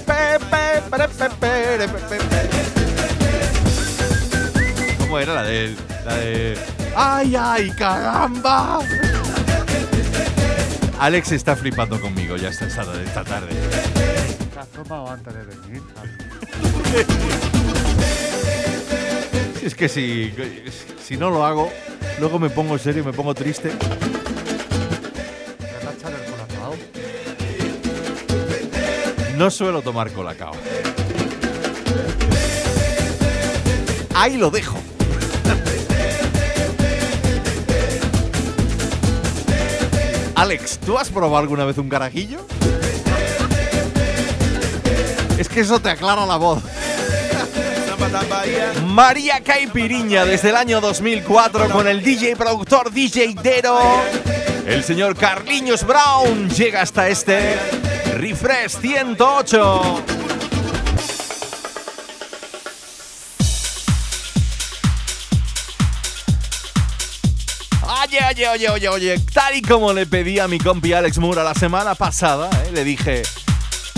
Pepe. 0.05 0.83
¿Cómo 4.99 5.21
era 5.21 5.35
la 5.35 5.45
de 5.45 5.77
la 6.05 6.17
de 6.17 6.59
ay, 6.97 7.37
ay, 7.39 7.71
caramba? 7.79 8.81
Alex 10.99 11.31
está 11.31 11.55
flipando 11.55 12.01
conmigo 12.01 12.37
ya 12.37 12.49
esta 12.49 12.67
esta 12.67 13.23
tarde. 13.23 13.55
¿Te 14.53 14.59
has 14.59 14.69
tomado 14.71 15.09
antes 15.09 15.33
de 15.33 15.45
venir? 15.45 15.81
Es 19.63 19.77
que 19.77 19.89
si, 19.89 20.35
si 21.01 21.17
no 21.17 21.31
lo 21.31 21.47
hago, 21.47 21.73
luego 22.19 22.41
me 22.41 22.51
pongo 22.51 22.77
serio, 22.79 23.05
me 23.05 23.13
pongo 23.13 23.33
triste. 23.33 23.71
No 29.37 29.51
suelo 29.51 29.83
tomar 29.83 30.11
colacao. 30.13 30.53
Ahí 34.15 34.37
lo 34.37 34.51
dejo. 34.51 34.79
Alex, 40.37 40.79
¿tú 40.79 40.99
has 40.99 41.11
probado 41.11 41.39
alguna 41.39 41.65
vez 41.65 41.79
un 41.79 41.89
carajillo? 41.89 42.47
Es 45.39 45.49
que 45.49 45.61
eso 45.61 45.81
te 45.81 45.91
aclara 45.91 46.27
la 46.27 46.37
voz. 46.37 46.63
María 48.87 49.41
Caipiriña 49.41 50.25
desde 50.25 50.51
el 50.51 50.57
año 50.57 50.81
2004 50.81 51.71
con 51.71 51.89
el 51.89 52.03
DJ 52.03 52.37
productor 52.37 52.93
DJ 52.93 53.35
Dero. 53.43 53.81
El 54.67 54.85
señor 54.85 55.17
Carliños 55.17 55.85
Brown 55.85 56.49
llega 56.51 56.83
hasta 56.83 57.09
este 57.09 57.57
Refresh 58.15 58.77
108. 58.81 60.05
Oye, 68.05 68.19
oye, 68.31 68.49
oye, 68.49 68.69
oye, 68.69 68.89
oye, 68.89 69.19
tal 69.33 69.57
y 69.57 69.63
como 69.63 69.93
le 69.93 70.07
pedí 70.07 70.39
a 70.39 70.47
mi 70.47 70.61
compi 70.61 70.93
Alex 70.93 71.19
Mura 71.19 71.43
la 71.43 71.55
semana 71.55 71.97
pasada, 71.97 72.51
¿eh? 72.65 72.71
le 72.73 72.85
dije, 72.85 73.25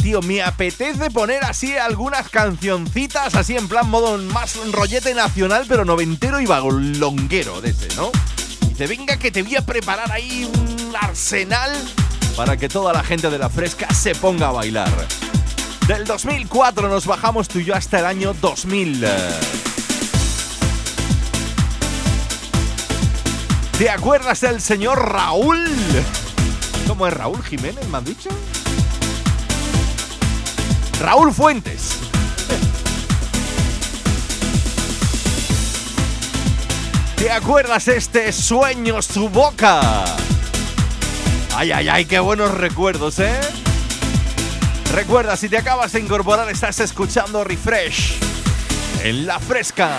tío, 0.03 0.23
me 0.23 0.43
apetece 0.43 1.11
poner 1.11 1.45
así 1.45 1.77
algunas 1.77 2.31
cancioncitas, 2.31 3.35
así 3.35 3.55
en 3.55 3.69
plan 3.69 3.91
modo 3.91 4.17
más 4.17 4.57
rollete 4.73 5.13
nacional, 5.15 5.67
pero 5.69 5.85
noventero 5.85 6.41
y 6.41 6.47
bagolonguero 6.47 7.61
de 7.61 7.71
ese, 7.71 7.89
¿no? 7.97 8.11
Y 8.63 8.69
dice, 8.69 8.87
venga 8.87 9.19
que 9.19 9.31
te 9.31 9.43
voy 9.43 9.57
a 9.57 9.67
preparar 9.67 10.11
ahí 10.11 10.51
un 10.51 10.97
arsenal 10.97 11.73
para 12.37 12.57
que 12.57 12.69
toda 12.69 12.93
la 12.93 13.03
gente 13.03 13.31
de 13.31 13.39
la 13.39 13.49
fresca 13.49 13.93
se 13.95 14.15
ponga 14.15 14.49
a 14.49 14.53
bailar. 14.53 14.93
Del 15.89 16.05
2004 16.05 16.89
nos 16.89 17.07
bajamos 17.07 17.49
tú 17.49 17.61
y 17.61 17.65
yo 17.65 17.75
hasta 17.75 18.01
el 18.01 18.07
año 18.07 18.35
2000. 18.35 19.07
¿Te 23.79 23.91
acuerdas 23.91 24.41
del 24.41 24.61
señor 24.61 25.13
Raúl? 25.13 25.65
¿Cómo 26.87 27.07
es 27.07 27.15
Raúl 27.15 27.43
Jiménez, 27.43 27.87
me 27.89 28.01
dicho? 28.03 28.29
Raúl 31.01 31.33
Fuentes. 31.33 31.99
¿Te 37.17 37.31
acuerdas 37.31 37.89
este 37.89 38.33
sueño 38.33 39.01
su 39.01 39.29
boca? 39.29 40.05
Ay, 41.59 41.73
ay, 41.73 41.89
ay, 41.89 42.05
qué 42.05 42.19
buenos 42.19 42.51
recuerdos, 42.51 43.19
¿eh? 43.19 43.41
Recuerda, 44.93 45.39
si 45.39 45.49
te 45.49 45.57
acabas 45.57 45.91
de 45.93 46.01
incorporar, 46.01 46.51
estás 46.51 46.81
escuchando 46.81 47.45
Refresh 47.45 48.19
en 49.03 49.27
la 49.27 49.41
fresca. 49.41 49.91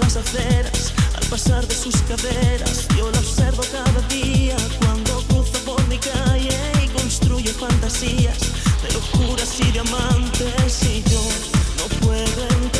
Las 0.00 0.16
aceras 0.16 0.92
al 1.14 1.26
pasar 1.26 1.66
de 1.66 1.74
sus 1.74 1.96
caderas. 2.02 2.88
Yo 2.96 3.10
la 3.10 3.18
observo 3.18 3.62
cada 3.70 4.00
día 4.08 4.56
cuando 4.82 5.22
cruza 5.28 5.58
por 5.66 5.86
mi 5.88 5.98
calle 5.98 6.56
y 6.82 6.88
construye 6.88 7.52
fantasías 7.52 8.38
de 8.82 8.92
locuras 8.92 9.60
y 9.60 9.70
diamantes. 9.70 10.82
Y 10.84 11.02
yo 11.02 11.22
no 11.76 11.84
puedo 12.00 12.42
entender 12.48 12.79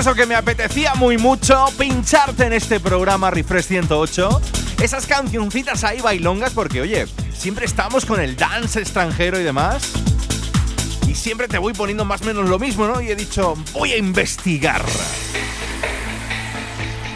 Eso 0.00 0.14
que 0.14 0.24
me 0.24 0.34
apetecía 0.34 0.94
muy 0.94 1.18
mucho 1.18 1.66
pincharte 1.76 2.46
en 2.46 2.54
este 2.54 2.80
programa 2.80 3.30
Refresh 3.30 3.66
108. 3.66 4.40
Esas 4.82 5.06
cancioncitas 5.06 5.84
ahí 5.84 6.00
bailongas 6.00 6.54
porque 6.54 6.80
oye, 6.80 7.06
siempre 7.34 7.66
estamos 7.66 8.06
con 8.06 8.18
el 8.18 8.34
dance 8.34 8.80
extranjero 8.80 9.38
y 9.38 9.42
demás. 9.42 9.92
Y 11.06 11.14
siempre 11.14 11.48
te 11.48 11.58
voy 11.58 11.74
poniendo 11.74 12.06
más 12.06 12.22
o 12.22 12.24
menos 12.24 12.48
lo 12.48 12.58
mismo, 12.58 12.86
¿no? 12.86 13.02
Y 13.02 13.10
he 13.10 13.14
dicho, 13.14 13.54
voy 13.74 13.92
a 13.92 13.98
investigar. 13.98 14.82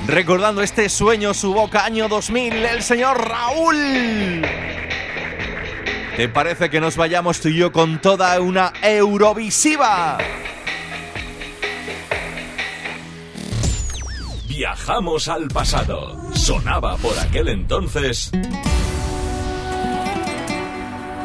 Recordando 0.07 0.61
este 0.61 0.91
sueño, 0.91 1.32
su 1.32 1.55
boca, 1.55 1.87
año 1.87 2.07
2000, 2.07 2.66
el 2.66 2.82
señor 2.82 3.16
Raúl. 3.26 4.43
¿Te 6.18 6.28
parece 6.28 6.68
que 6.68 6.82
nos 6.82 6.99
vayamos 6.99 7.41
tú 7.41 7.49
y 7.49 7.57
yo 7.57 7.72
con 7.72 7.99
toda 7.99 8.39
una 8.43 8.74
Eurovisiva? 8.82 10.18
Viajamos 14.87 15.28
al 15.28 15.49
pasado. 15.49 16.14
Sonaba 16.35 16.99
por 16.99 17.18
aquel 17.18 17.49
entonces. 17.49 18.30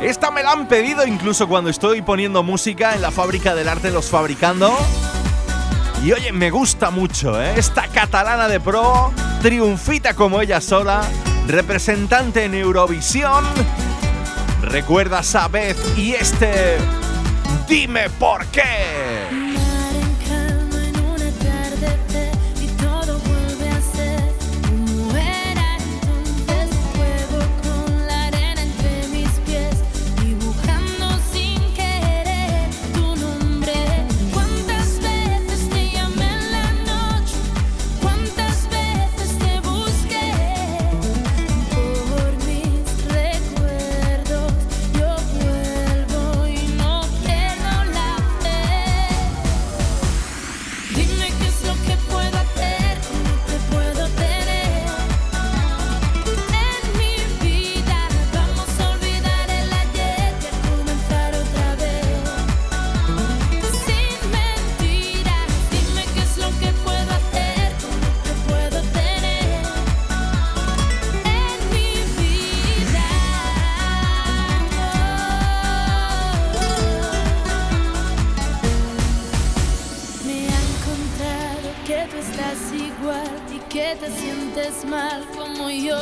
Esta 0.02 0.32
me 0.32 0.44
la 0.44 0.54
han 0.54 0.70
pedido 0.70 1.06
incluso 1.06 1.46
cuando 1.50 1.70
estoy 1.70 2.02
poniendo 2.02 2.42
música 2.42 2.96
en 2.96 3.02
la 3.02 3.12
fábrica 3.12 3.56
del 3.56 3.68
arte 3.68 3.92
Los 3.92 4.06
Fabricando. 4.06 4.74
Y 6.02 6.14
oye, 6.14 6.32
me 6.32 6.52
gusta 6.52 6.90
mucho, 6.90 7.42
¿eh? 7.42 7.52
Esta 7.58 7.90
catalana 7.90 8.48
de 8.48 8.62
pro, 8.62 9.12
triunfita 9.42 10.14
como 10.14 10.40
ella 10.40 10.62
sola, 10.62 11.02
representante 11.46 12.46
en 12.46 12.54
Eurovisión. 12.54 13.44
Recuerda 14.62 15.22
Sabez 15.22 15.76
y 15.98 16.14
este. 16.14 16.78
Dime 17.68 18.10
por 18.12 18.46
qué. 18.46 19.09
Sientes 84.10 84.86
mal 84.86 85.26
como 85.36 85.70
yo. 85.70 86.00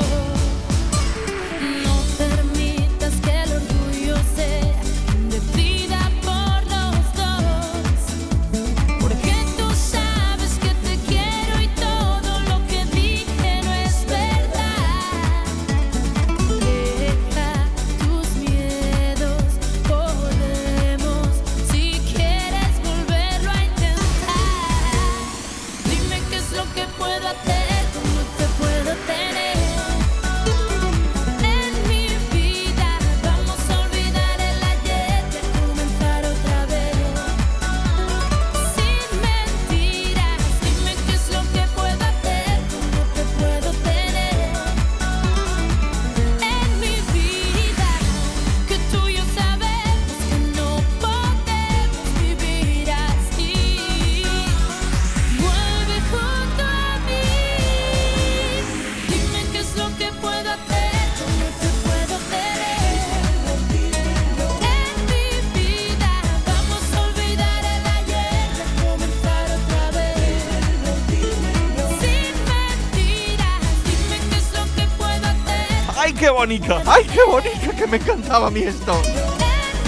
Bonita! 76.38 76.84
¡Ay, 76.86 77.04
qué 77.06 77.20
bonita! 77.26 77.76
Que 77.76 77.88
me 77.88 77.98
encantaba 77.98 78.48
a 78.48 78.52
mí 78.52 78.62
esto. 78.62 79.02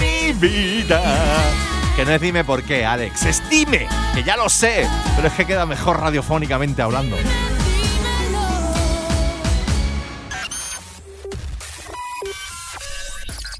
Mi 0.00 0.32
vida. 0.32 1.00
Que 1.94 2.04
no 2.04 2.10
es 2.10 2.20
dime 2.20 2.44
por 2.44 2.64
qué, 2.64 2.84
Alex. 2.84 3.24
Es 3.24 3.48
dime, 3.48 3.86
que 4.14 4.24
ya 4.24 4.36
lo 4.36 4.48
sé. 4.48 4.88
Pero 5.14 5.28
es 5.28 5.34
que 5.34 5.46
queda 5.46 5.64
mejor 5.64 6.00
radiofónicamente 6.00 6.82
hablando. 6.82 7.16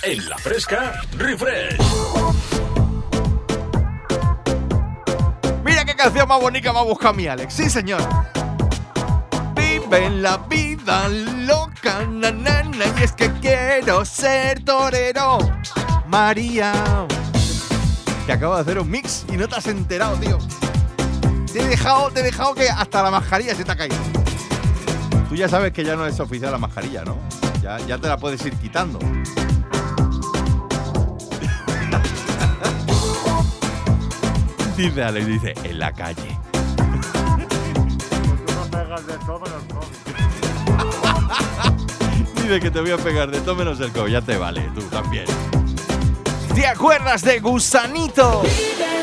En 0.02 0.28
la 0.28 0.38
fresca, 0.38 1.00
refresh. 1.16 1.78
Mira 5.64 5.84
qué 5.84 5.94
canción 5.94 6.26
más 6.26 6.40
bonita 6.40 6.72
me 6.72 6.78
ha 6.80 6.82
buscado 6.82 7.14
mi 7.14 7.28
Alex. 7.28 7.54
Sí, 7.54 7.70
señor. 7.70 8.02
Vive 9.54 10.10
la 10.10 10.38
vida 10.38 11.06
loca, 11.08 12.04
na, 12.08 12.30
y 12.86 13.02
es 13.02 13.12
que 13.12 13.30
quiero 13.40 14.04
ser 14.04 14.64
torero. 14.64 15.38
María. 16.06 16.72
Te 18.26 18.32
acabo 18.32 18.54
de 18.54 18.60
hacer 18.62 18.78
un 18.78 18.90
mix 18.90 19.24
y 19.30 19.36
no 19.36 19.48
te 19.48 19.56
has 19.56 19.66
enterado, 19.66 20.16
tío. 20.16 20.38
Te 21.52 21.60
he 21.60 21.66
dejado, 21.66 22.10
te 22.10 22.20
he 22.20 22.22
dejado 22.22 22.54
que 22.54 22.68
hasta 22.68 23.02
la 23.02 23.10
mascarilla 23.10 23.54
se 23.54 23.64
te 23.64 23.72
ha 23.72 23.76
caído. 23.76 23.96
Tú 25.28 25.34
ya 25.34 25.48
sabes 25.48 25.72
que 25.72 25.84
ya 25.84 25.96
no 25.96 26.06
es 26.06 26.18
oficial 26.20 26.52
la 26.52 26.58
mascarilla, 26.58 27.04
¿no? 27.04 27.18
Ya, 27.62 27.78
ya 27.80 27.98
te 27.98 28.08
la 28.08 28.16
puedes 28.16 28.44
ir 28.46 28.54
quitando. 28.56 28.98
Dice 34.76 35.04
Alex, 35.04 35.26
dice, 35.26 35.54
en 35.64 35.78
la 35.78 35.92
calle. 35.92 36.29
Dice 42.50 42.60
que 42.60 42.70
te 42.72 42.80
voy 42.80 42.90
a 42.90 42.96
pegar 42.96 43.30
de 43.30 43.40
todo 43.40 43.54
menos 43.54 43.78
el 43.80 43.92
COVID. 43.92 44.10
Ya 44.10 44.22
te 44.22 44.36
vale, 44.36 44.68
tú 44.74 44.80
también. 44.82 45.24
¿Te 46.54 46.66
acuerdas 46.66 47.22
de 47.22 47.38
Gusanito? 47.38 48.42
Vive 48.42 48.99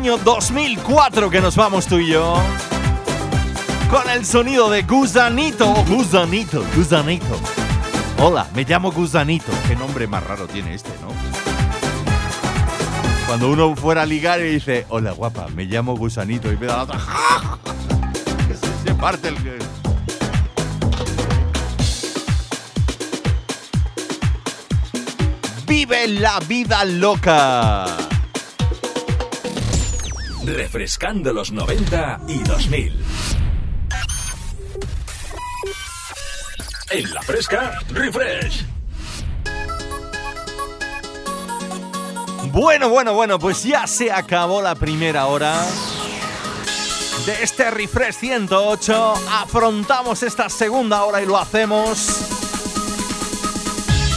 año 0.00 0.16
2004 0.16 1.28
que 1.28 1.42
nos 1.42 1.56
vamos 1.56 1.84
tú 1.86 1.98
y 1.98 2.06
yo. 2.08 2.34
Con 3.90 4.08
el 4.08 4.24
sonido 4.24 4.70
de 4.70 4.82
Gusanito. 4.84 5.66
Gusanito, 5.86 6.64
Gusanito. 6.74 7.38
Hola, 8.18 8.46
me 8.54 8.64
llamo 8.64 8.90
Gusanito. 8.92 9.52
Qué 9.68 9.76
nombre 9.76 10.06
más 10.06 10.24
raro 10.24 10.46
tiene 10.48 10.72
este, 10.74 10.88
¿no? 11.02 11.08
Cuando 13.26 13.50
uno 13.50 13.76
fuera 13.76 14.02
a 14.02 14.06
ligar 14.06 14.40
y 14.40 14.54
dice, 14.54 14.86
hola 14.88 15.12
guapa, 15.12 15.48
me 15.54 15.64
llamo 15.66 15.94
Gusanito. 15.94 16.50
Y 16.50 16.56
me 16.56 16.64
da 16.66 16.78
la 16.78 16.82
otra. 16.84 16.98
Se- 18.48 18.84
Se 18.88 18.94
parte 18.94 19.28
el. 19.28 19.36
Vive 25.66 26.08
la 26.08 26.38
vida 26.40 26.84
loca. 26.84 27.84
Refrescando 30.54 31.32
los 31.32 31.52
90 31.52 32.20
y 32.28 32.38
2000. 32.42 32.92
En 36.90 37.14
la 37.14 37.22
fresca, 37.22 37.78
refresh. 37.90 38.64
Bueno, 42.52 42.88
bueno, 42.88 43.14
bueno, 43.14 43.38
pues 43.38 43.62
ya 43.62 43.86
se 43.86 44.10
acabó 44.10 44.60
la 44.60 44.74
primera 44.74 45.26
hora 45.26 45.54
de 47.26 47.42
este 47.42 47.70
Refresh 47.70 48.14
108. 48.14 49.14
Afrontamos 49.30 50.22
esta 50.22 50.48
segunda 50.48 51.04
hora 51.04 51.22
y 51.22 51.26
lo 51.26 51.38
hacemos. 51.38 52.08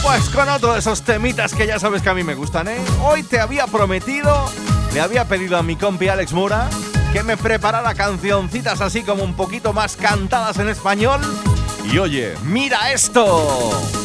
Pues 0.02 0.28
con 0.30 0.48
otro 0.48 0.72
de 0.72 0.80
esos 0.80 1.02
temitas 1.02 1.54
que 1.54 1.66
ya 1.66 1.78
sabes 1.78 2.02
que 2.02 2.10
a 2.10 2.14
mí 2.14 2.24
me 2.24 2.34
gustan, 2.34 2.68
¿eh? 2.68 2.78
Hoy 3.02 3.22
te 3.22 3.40
había 3.40 3.66
prometido, 3.66 4.50
le 4.94 5.00
había 5.00 5.26
pedido 5.26 5.58
a 5.58 5.62
mi 5.64 5.74
compi 5.74 6.06
Alex 6.06 6.32
Mura 6.32 6.70
que 7.12 7.24
me 7.24 7.36
preparara 7.36 7.94
cancioncitas 7.94 8.80
así 8.80 9.02
como 9.02 9.24
un 9.24 9.34
poquito 9.34 9.72
más 9.72 9.96
cantadas 9.96 10.58
en 10.58 10.68
español. 10.68 11.20
Y 11.92 11.98
oye, 11.98 12.34
mira 12.44 12.92
esto. 12.92 14.03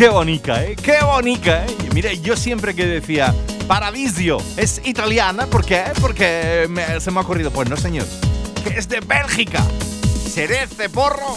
Qué 0.00 0.08
bonita, 0.08 0.64
¿eh? 0.64 0.76
Qué 0.76 0.96
bonita, 1.04 1.66
¿eh? 1.66 1.76
Y 1.86 1.94
mire, 1.94 2.18
yo 2.20 2.34
siempre 2.34 2.74
que 2.74 2.86
decía 2.86 3.34
Paradisio 3.68 4.38
es 4.56 4.80
italiana, 4.84 5.44
¿por 5.46 5.62
qué? 5.62 5.84
Porque 6.00 6.66
me- 6.70 6.98
se 7.02 7.10
me 7.10 7.18
ha 7.18 7.22
ocurrido, 7.22 7.50
pues 7.50 7.68
no, 7.68 7.76
señor, 7.76 8.06
que 8.64 8.78
es 8.78 8.88
de 8.88 9.00
Bélgica. 9.00 9.62
Cerece, 10.32 10.88
porro. 10.88 11.34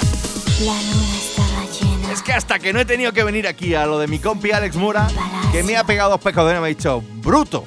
La 0.61 0.71
luna 0.73 1.17
estaba 1.17 1.65
llena. 1.77 2.13
Es 2.13 2.21
que 2.21 2.31
hasta 2.31 2.57
que 2.57 2.71
no 2.71 2.79
he 2.79 2.85
tenido 2.85 3.11
que 3.11 3.25
venir 3.25 3.47
aquí 3.49 3.75
a 3.75 3.85
lo 3.85 3.99
de 3.99 4.07
mi 4.07 4.19
compi 4.19 4.51
Alex 4.51 4.77
Mura, 4.77 5.09
que 5.51 5.61
me 5.63 5.75
ha 5.75 5.83
pegado 5.83 6.11
dos 6.11 6.21
pecadones, 6.21 6.61
me 6.61 6.67
ha 6.67 6.69
dicho, 6.69 7.03
bruto, 7.17 7.65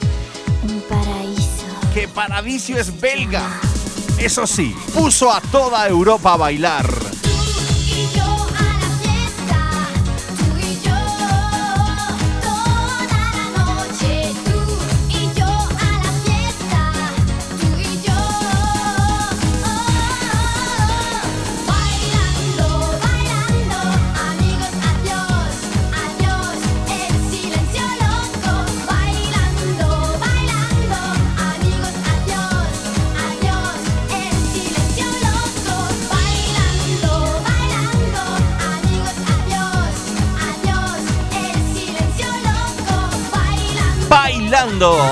Un 0.62 0.80
paraíso. 0.88 1.66
que 1.92 2.08
Paradisio 2.08 2.78
es 2.78 2.98
belga. 2.98 3.42
Eso 4.18 4.46
sí, 4.46 4.74
puso 4.94 5.30
a 5.30 5.42
toda 5.42 5.86
Europa 5.88 6.32
a 6.32 6.36
bailar. 6.38 6.86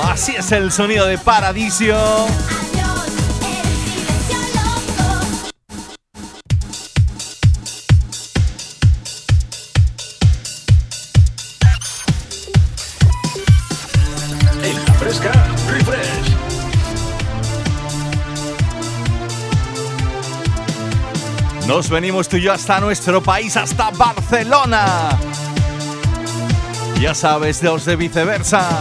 Así 0.05 0.34
es 0.36 0.50
el 0.52 0.72
sonido 0.72 1.07
de 1.07 1.16
refresh. 15.68 16.36
Nos 21.68 21.88
venimos 21.88 22.28
tú 22.28 22.36
y 22.36 22.42
yo 22.42 22.52
hasta 22.52 22.80
nuestro 22.80 23.22
país, 23.22 23.57
hasta 23.57 23.90
Barcelona. 23.90 25.16
Ya 27.00 27.14
sabes, 27.14 27.62
los 27.62 27.84
de 27.84 27.96
viceversa. 27.96 28.80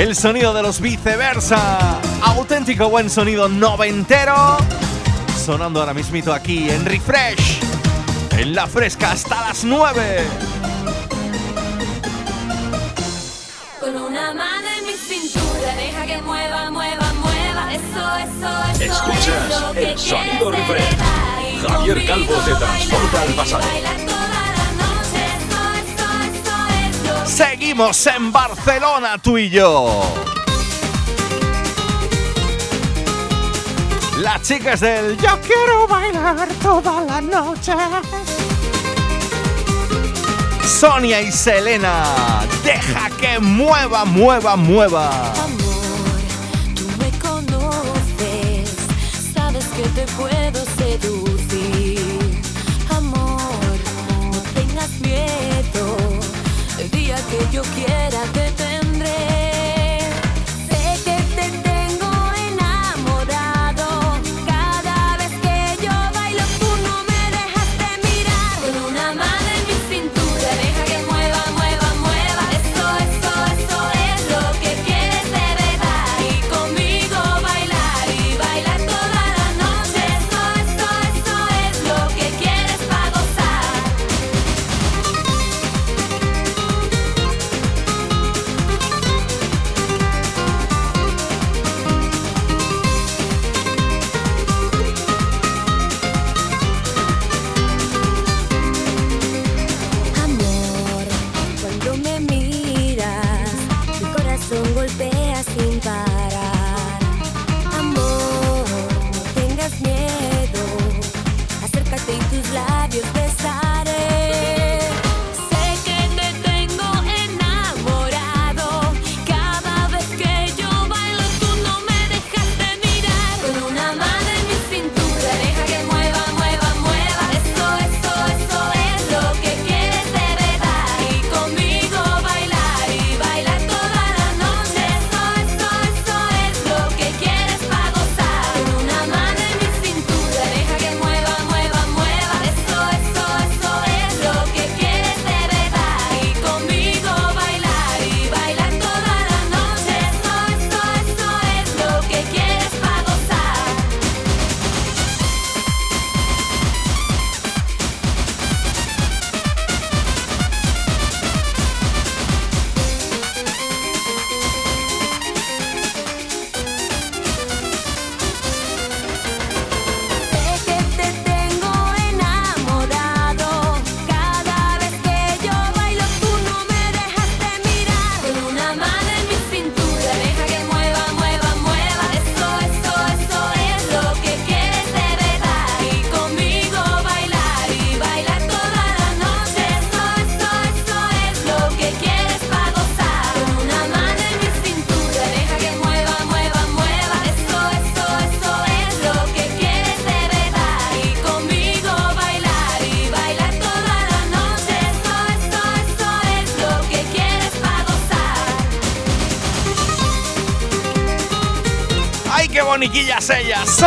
El 0.00 0.16
sonido 0.16 0.54
de 0.54 0.62
los 0.62 0.80
viceversa. 0.80 2.00
Auténtico 2.22 2.88
buen 2.88 3.10
sonido 3.10 3.50
noventero. 3.50 4.56
Sonando 5.36 5.80
ahora 5.80 5.92
mismito 5.92 6.32
aquí 6.32 6.70
en 6.70 6.86
Refresh. 6.86 7.60
En 8.30 8.54
la 8.54 8.66
fresca 8.66 9.12
hasta 9.12 9.42
las 9.42 9.62
9. 9.62 10.24
Con 13.78 13.94
una 13.94 14.32
mano 14.32 14.68
en 14.78 14.86
mi 14.86 14.94
cintura, 14.94 15.74
deja 15.76 16.06
que 16.06 16.22
mueva, 16.22 16.70
mueva, 16.70 17.12
mueva. 17.20 17.74
Eso, 17.74 18.16
eso, 18.16 18.82
eso. 18.82 18.94
Escuchas 18.94 19.50
es 19.50 19.60
lo 19.60 19.72
que 19.74 19.92
el 19.92 19.98
sonido 19.98 20.50
refresh. 20.50 20.96
Javier 21.68 22.06
Calvo 22.06 22.34
te 22.46 22.54
transporta 22.54 23.20
al 23.20 23.34
pasado. 23.34 24.09
en 27.88 28.30
Barcelona, 28.30 29.16
tú 29.16 29.38
y 29.38 29.48
yo. 29.48 30.02
Las 34.18 34.42
chicas 34.42 34.80
del 34.80 35.16
Yo 35.16 35.30
quiero 35.40 35.88
bailar 35.88 36.46
toda 36.62 37.00
la 37.00 37.22
noche. 37.22 37.72
Sonia 40.62 41.22
y 41.22 41.32
Selena, 41.32 42.04
deja 42.62 43.08
que 43.18 43.38
mueva, 43.38 44.04
mueva, 44.04 44.56
mueva. 44.56 45.39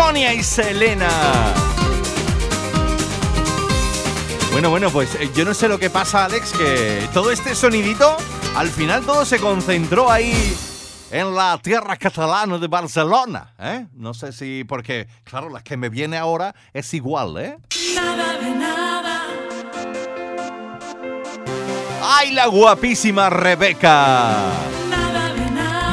Sonia 0.06 0.34
y 0.34 0.44
Selena. 0.44 1.10
Bueno, 4.52 4.70
bueno, 4.70 4.90
pues 4.90 5.16
eh, 5.16 5.32
yo 5.34 5.46
no 5.46 5.54
sé 5.54 5.70
lo 5.70 5.80
que 5.80 5.90
pasa, 5.90 6.26
Alex, 6.26 6.52
que 6.52 7.08
todo 7.14 7.32
este 7.32 7.56
sonidito, 7.56 8.18
al 8.54 8.70
final 8.70 9.06
todo 9.06 9.24
se 9.24 9.40
concentró 9.40 10.12
ahí 10.12 10.58
en 11.10 11.34
la 11.34 11.58
tierra 11.58 11.96
catalana 11.96 12.58
de 12.58 12.68
Barcelona, 12.68 13.54
¿eh? 13.58 13.88
No 13.94 14.14
sé 14.14 14.34
si, 14.34 14.66
porque, 14.66 15.08
claro, 15.24 15.48
la 15.50 15.62
que 15.62 15.78
me 15.78 15.88
viene 15.88 16.18
ahora 16.18 16.54
es 16.74 16.94
igual, 16.94 17.38
¿eh? 17.38 17.58
Nada 17.96 18.38
de 18.40 18.52
nada. 18.52 19.22
¡Ay, 22.04 22.34
la 22.34 22.48
guapísima 22.48 23.30
Rebeca! 23.30 24.73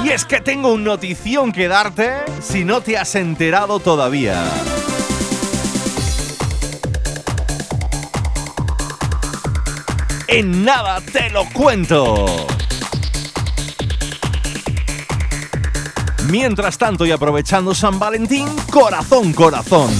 Y 0.04 0.08
es 0.08 0.24
que 0.24 0.40
tengo 0.40 0.72
un 0.72 0.82
notición 0.82 1.52
que 1.52 1.68
darte 1.68 2.24
si 2.40 2.64
no 2.64 2.80
te 2.80 2.96
has 2.96 3.14
enterado 3.14 3.80
todavía. 3.80 4.42
En 10.26 10.64
nada 10.64 11.00
te 11.00 11.28
lo 11.30 11.44
cuento. 11.52 12.26
Mientras 16.30 16.78
tanto 16.78 17.04
y 17.04 17.10
aprovechando 17.10 17.74
San 17.74 17.98
Valentín, 17.98 18.48
corazón, 18.70 19.32
corazón. 19.32 19.90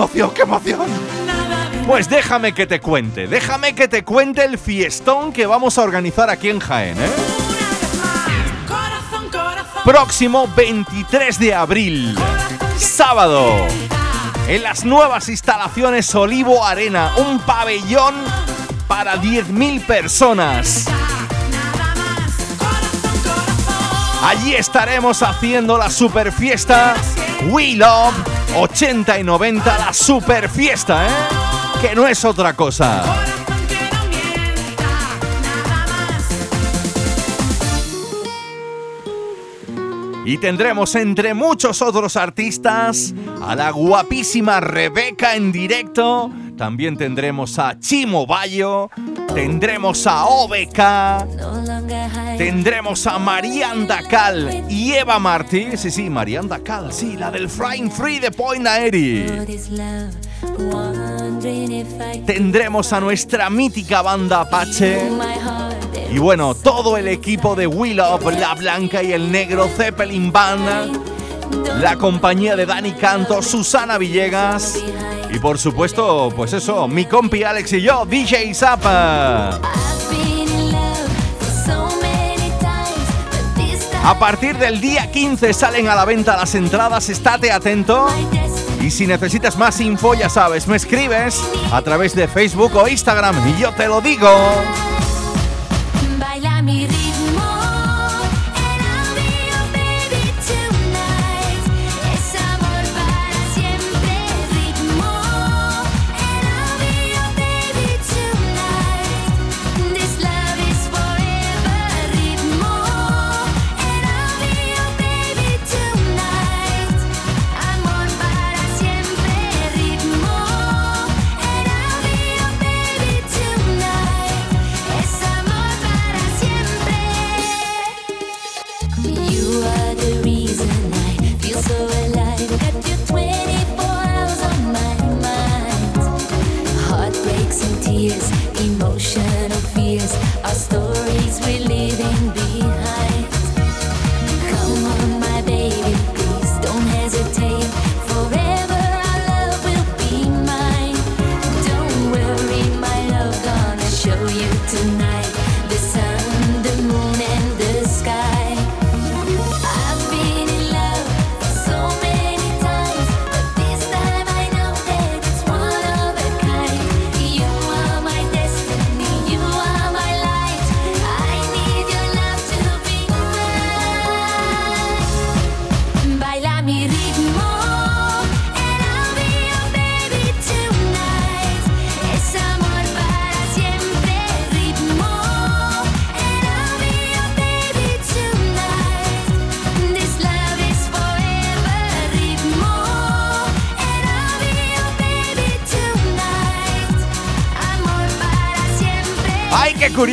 Emoción, 0.00 0.30
qué 0.34 0.42
emoción! 0.42 0.86
Pues 1.86 2.08
déjame 2.08 2.52
que 2.54 2.66
te 2.66 2.80
cuente, 2.80 3.26
déjame 3.26 3.74
que 3.74 3.86
te 3.86 4.02
cuente 4.02 4.44
el 4.44 4.58
fiestón 4.58 5.32
que 5.32 5.46
vamos 5.46 5.76
a 5.76 5.82
organizar 5.82 6.30
aquí 6.30 6.48
en 6.48 6.58
Jaén, 6.58 6.96
¿eh? 6.98 7.10
Próximo 9.84 10.48
23 10.56 11.38
de 11.38 11.54
abril, 11.54 12.16
sábado, 12.78 13.66
en 14.46 14.62
las 14.62 14.84
nuevas 14.84 15.28
instalaciones 15.28 16.14
Olivo 16.14 16.64
Arena, 16.64 17.12
un 17.16 17.40
pabellón 17.40 18.14
para 18.86 19.16
10.000 19.16 19.84
personas. 19.84 20.86
Allí 24.22 24.54
estaremos 24.54 25.22
haciendo 25.22 25.76
la 25.76 25.90
super 25.90 26.30
fiesta 26.30 26.94
We 27.48 27.74
Love 27.74 28.29
80 28.56 29.20
y 29.20 29.24
90, 29.24 29.78
la 29.78 29.92
super 29.92 30.48
fiesta, 30.48 31.06
¿eh? 31.06 31.10
Que 31.80 31.94
no 31.94 32.06
es 32.06 32.24
otra 32.24 32.54
cosa. 32.54 33.04
Y 40.24 40.38
tendremos 40.38 40.94
entre 40.94 41.34
muchos 41.34 41.82
otros 41.82 42.16
artistas 42.16 43.14
a 43.42 43.56
la 43.56 43.70
guapísima 43.70 44.60
Rebeca 44.60 45.34
en 45.34 45.50
directo. 45.50 46.30
También 46.56 46.96
tendremos 46.96 47.58
a 47.58 47.78
Chimo 47.80 48.26
Bayo. 48.26 48.90
Tendremos 49.34 50.06
a 50.06 50.26
OBK. 50.26 50.78
Tendremos 52.40 53.06
a 53.06 53.18
Marian 53.18 53.86
Dacal 53.86 54.64
y 54.66 54.94
Eva 54.94 55.18
Martí. 55.18 55.76
Sí, 55.76 55.90
sí, 55.90 56.08
Marian 56.08 56.48
Dacal, 56.48 56.90
sí, 56.90 57.14
la 57.18 57.30
del 57.30 57.50
Flying 57.50 57.90
Free 57.90 58.18
de 58.18 58.30
Point 58.30 58.66
Aeri. 58.66 59.26
Tendremos 62.24 62.94
a 62.94 63.00
nuestra 63.00 63.50
mítica 63.50 64.00
banda 64.00 64.40
Apache. 64.40 65.02
Y 66.10 66.16
bueno, 66.16 66.54
todo 66.54 66.96
el 66.96 67.08
equipo 67.08 67.54
de 67.54 67.66
Will 67.66 68.00
Up, 68.00 68.30
La 68.30 68.54
Blanca 68.54 69.02
y 69.02 69.12
el 69.12 69.30
Negro, 69.30 69.68
Zeppelin 69.68 70.32
Band, 70.32 70.98
la 71.78 71.96
compañía 71.96 72.56
de 72.56 72.64
Dani 72.64 72.92
Canto, 72.92 73.42
Susana 73.42 73.98
Villegas 73.98 74.82
y 75.30 75.38
por 75.40 75.58
supuesto, 75.58 76.32
pues 76.34 76.54
eso, 76.54 76.88
mi 76.88 77.04
compi 77.04 77.44
Alex 77.44 77.74
y 77.74 77.82
yo, 77.82 78.06
DJ 78.06 78.54
Zappa. 78.54 79.60
A 84.02 84.18
partir 84.18 84.56
del 84.56 84.80
día 84.80 85.10
15 85.10 85.52
salen 85.52 85.88
a 85.88 85.94
la 85.94 86.04
venta 86.04 86.36
las 86.36 86.54
entradas, 86.54 87.08
estate 87.08 87.52
atento. 87.52 88.08
Y 88.80 88.90
si 88.90 89.06
necesitas 89.06 89.58
más 89.58 89.78
info, 89.80 90.14
ya 90.14 90.30
sabes, 90.30 90.66
me 90.66 90.76
escribes 90.76 91.40
a 91.70 91.82
través 91.82 92.14
de 92.14 92.26
Facebook 92.26 92.74
o 92.76 92.88
Instagram 92.88 93.36
y 93.48 93.60
yo 93.60 93.72
te 93.72 93.88
lo 93.88 94.00
digo. 94.00 94.28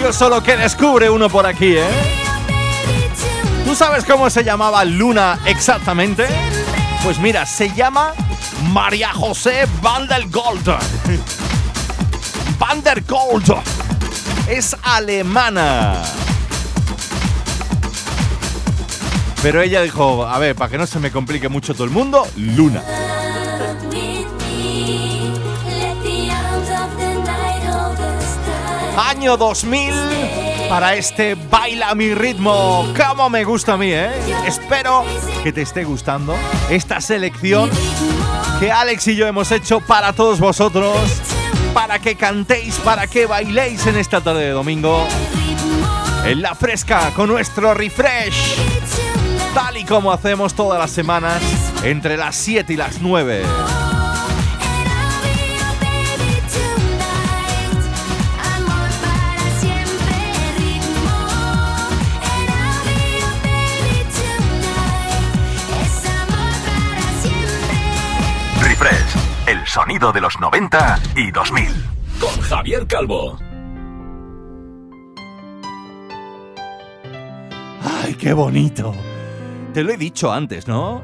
¡Ay, 0.08 0.14
qué 0.14 0.20
curioso 0.20 0.30
lo 0.30 0.42
que 0.42 0.56
descubre 0.56 1.10
uno 1.10 1.30
por 1.30 1.46
aquí, 1.46 1.76
eh! 1.76 1.86
¿Tú 3.66 3.76
sabes 3.76 4.06
cómo 4.06 4.30
se 4.30 4.42
llamaba 4.42 4.86
Luna 4.86 5.38
exactamente? 5.46 6.26
Pues 7.04 7.20
mira, 7.20 7.46
se 7.46 7.74
llama 7.74 8.14
María 8.72 9.12
José 9.12 9.68
Van 9.82 10.08
der 10.08 10.30
Gold. 10.30 10.66
Van 12.58 12.82
der 12.82 13.04
Gold. 13.04 13.54
Es 14.48 14.78
alemana. 14.82 16.02
Pero 19.44 19.62
ella 19.62 19.82
dijo, 19.82 20.26
a 20.26 20.40
ver, 20.40 20.56
para 20.56 20.72
que 20.72 20.78
no 20.78 20.88
se 20.88 21.00
me 21.00 21.12
complique 21.12 21.50
mucho 21.50 21.74
todo 21.74 21.84
el 21.84 21.92
mundo, 21.92 22.26
Luna. 22.38 22.82
Año 28.98 29.38
2000 29.38 29.94
para 30.70 30.96
este 30.96 31.36
Baila 31.36 31.94
mi 31.94 32.16
ritmo. 32.16 32.92
Como 32.98 33.30
me 33.30 33.44
gusta 33.44 33.74
a 33.74 33.78
mí, 33.78 33.92
¿eh? 33.92 34.10
Espero 34.46 35.06
que 35.44 35.54
te 35.54 35.62
esté 35.62 35.84
gustando 35.84 36.36
esta 36.70 37.00
selección 37.00 37.70
que 38.60 38.72
Alex 38.72 39.08
y 39.10 39.16
yo 39.16 39.28
hemos 39.28 39.52
hecho 39.52 39.82
para 39.82 40.14
todos 40.14 40.40
vosotros. 40.40 40.98
Para 41.76 42.00
que 42.00 42.16
cantéis, 42.16 42.76
para 42.78 43.06
que 43.06 43.28
bailéis 43.28 43.86
en 43.86 43.98
esta 43.98 44.20
tarde 44.20 44.46
de 44.46 44.52
domingo. 44.52 45.08
En 46.26 46.42
la 46.42 46.56
fresca 46.56 47.12
con 47.16 47.30
nuestro 47.30 47.76
refresh. 47.76 48.56
Tal 49.54 49.78
y 49.78 49.86
como 49.86 50.12
hacemos 50.12 50.56
todas 50.56 50.80
las 50.80 50.90
semanas 50.90 51.42
entre 51.84 52.18
las 52.18 52.36
7 52.36 52.74
y 52.74 52.78
las 52.78 53.00
9. 53.00 53.44
El 69.68 69.72
sonido 69.72 70.14
de 70.14 70.22
los 70.22 70.40
90 70.40 71.00
y 71.18 71.30
2000. 71.32 71.68
Con 72.22 72.42
Javier 72.42 72.88
Calvo. 72.88 73.38
¡Ay, 77.84 78.16
qué 78.16 78.32
bonito! 78.32 78.96
Te 79.74 79.84
lo 79.84 79.92
he 79.92 79.98
dicho 79.98 80.32
antes, 80.32 80.70
¿no? 80.70 81.04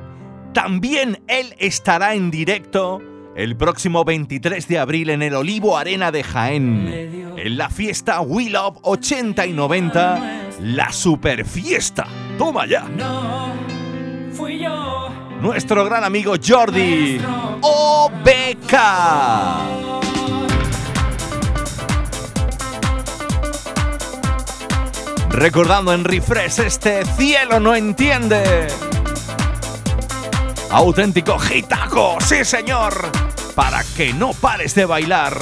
También 0.53 1.21
él 1.27 1.53
estará 1.59 2.13
en 2.13 2.31
directo 2.31 3.01
el 3.35 3.57
próximo 3.57 4.05
23 4.05 4.65
de 4.69 4.79
abril 4.79 5.09
en 5.09 5.23
el 5.23 5.35
Olivo 5.35 5.77
Arena 5.77 6.11
de 6.11 6.23
Jaén. 6.23 7.35
En 7.37 7.57
la 7.57 7.69
fiesta 7.69 8.21
We 8.21 8.49
Love 8.49 8.77
80 8.83 9.45
y 9.45 9.51
90, 9.51 10.51
la 10.61 10.91
super 10.93 11.45
fiesta. 11.45 12.07
¡Toma 12.37 12.65
ya! 12.65 12.83
No, 12.83 13.51
fui 14.31 14.59
yo. 14.59 15.22
Nuestro 15.43 15.83
gran 15.83 16.05
amigo 16.05 16.35
Jordi 16.41 17.19
OBK. 17.59 18.73
Recordando 25.29 25.91
en 25.93 26.05
refresh 26.05 26.61
este 26.61 27.03
cielo 27.17 27.59
no 27.59 27.75
entiende. 27.75 28.67
Auténtico 30.71 31.37
gitaco, 31.37 32.15
sí 32.21 32.45
señor, 32.45 32.93
para 33.53 33.83
que 33.97 34.13
no 34.13 34.31
pares 34.31 34.73
de 34.75 34.85
bailar. 34.85 35.33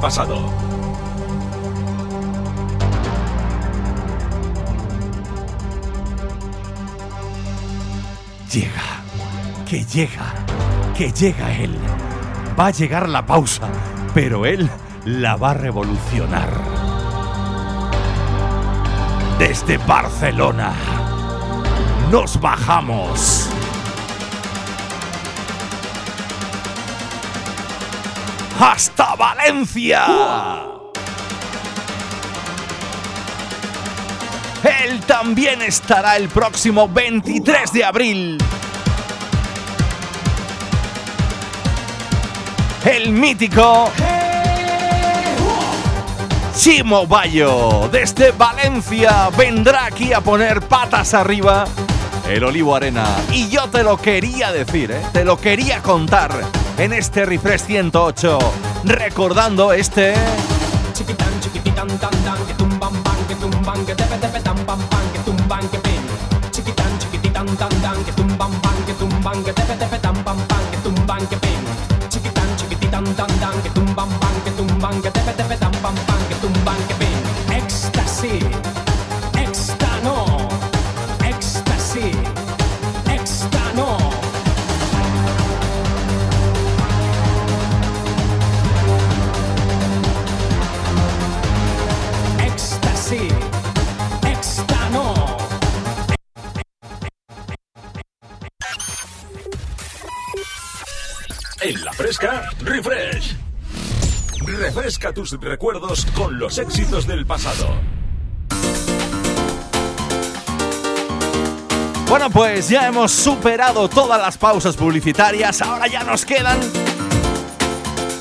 Pasado. 0.00 0.40
Llega, 8.50 9.04
que 9.68 9.84
llega, 9.84 10.34
que 10.96 11.12
llega 11.12 11.52
él. 11.52 11.78
Va 12.58 12.66
a 12.66 12.70
llegar 12.70 13.08
la 13.08 13.24
pausa, 13.24 13.68
pero 14.12 14.46
él 14.46 14.68
la 15.04 15.36
va 15.36 15.50
a 15.50 15.54
revolucionar. 15.54 16.50
Desde 19.38 19.78
Barcelona, 19.78 20.72
nos 22.10 22.40
bajamos. 22.40 23.48
Valencia. 29.50 30.06
Él 34.84 35.00
también 35.08 35.60
estará 35.62 36.16
el 36.16 36.28
próximo 36.28 36.88
23 36.88 37.72
de 37.72 37.84
abril. 37.84 38.38
El 42.84 43.10
mítico 43.10 43.90
Chimo 46.56 47.08
Bayo 47.08 47.88
desde 47.90 48.30
Valencia 48.30 49.30
vendrá 49.36 49.86
aquí 49.86 50.12
a 50.12 50.20
poner 50.20 50.60
patas 50.60 51.12
arriba 51.12 51.64
el 52.28 52.44
Olivo 52.44 52.76
Arena. 52.76 53.04
Y 53.32 53.48
yo 53.48 53.68
te 53.68 53.82
lo 53.82 53.96
quería 53.96 54.52
decir, 54.52 54.92
¿eh? 54.92 55.02
te 55.12 55.24
lo 55.24 55.40
quería 55.40 55.82
contar 55.82 56.30
en 56.78 56.92
este 56.92 57.26
Refresh 57.26 57.62
108, 57.62 58.38
recordando 58.84 59.72
este... 59.72 60.14
Que 73.62 73.70
tumban, 73.70 74.42
que 74.44 74.50
tumban, 74.52 75.02
que 75.02 75.10
En 101.70 101.84
la 101.84 101.92
fresca, 101.92 102.50
refresh. 102.64 103.36
Refresca 104.44 105.12
tus 105.12 105.40
recuerdos 105.40 106.04
con 106.16 106.36
los 106.36 106.58
éxitos 106.58 107.06
del 107.06 107.24
pasado. 107.26 107.68
Bueno, 112.08 112.28
pues 112.28 112.68
ya 112.70 112.88
hemos 112.88 113.12
superado 113.12 113.88
todas 113.88 114.20
las 114.20 114.36
pausas 114.36 114.76
publicitarias. 114.76 115.62
Ahora 115.62 115.86
ya 115.86 116.02
nos 116.02 116.24
quedan 116.24 116.58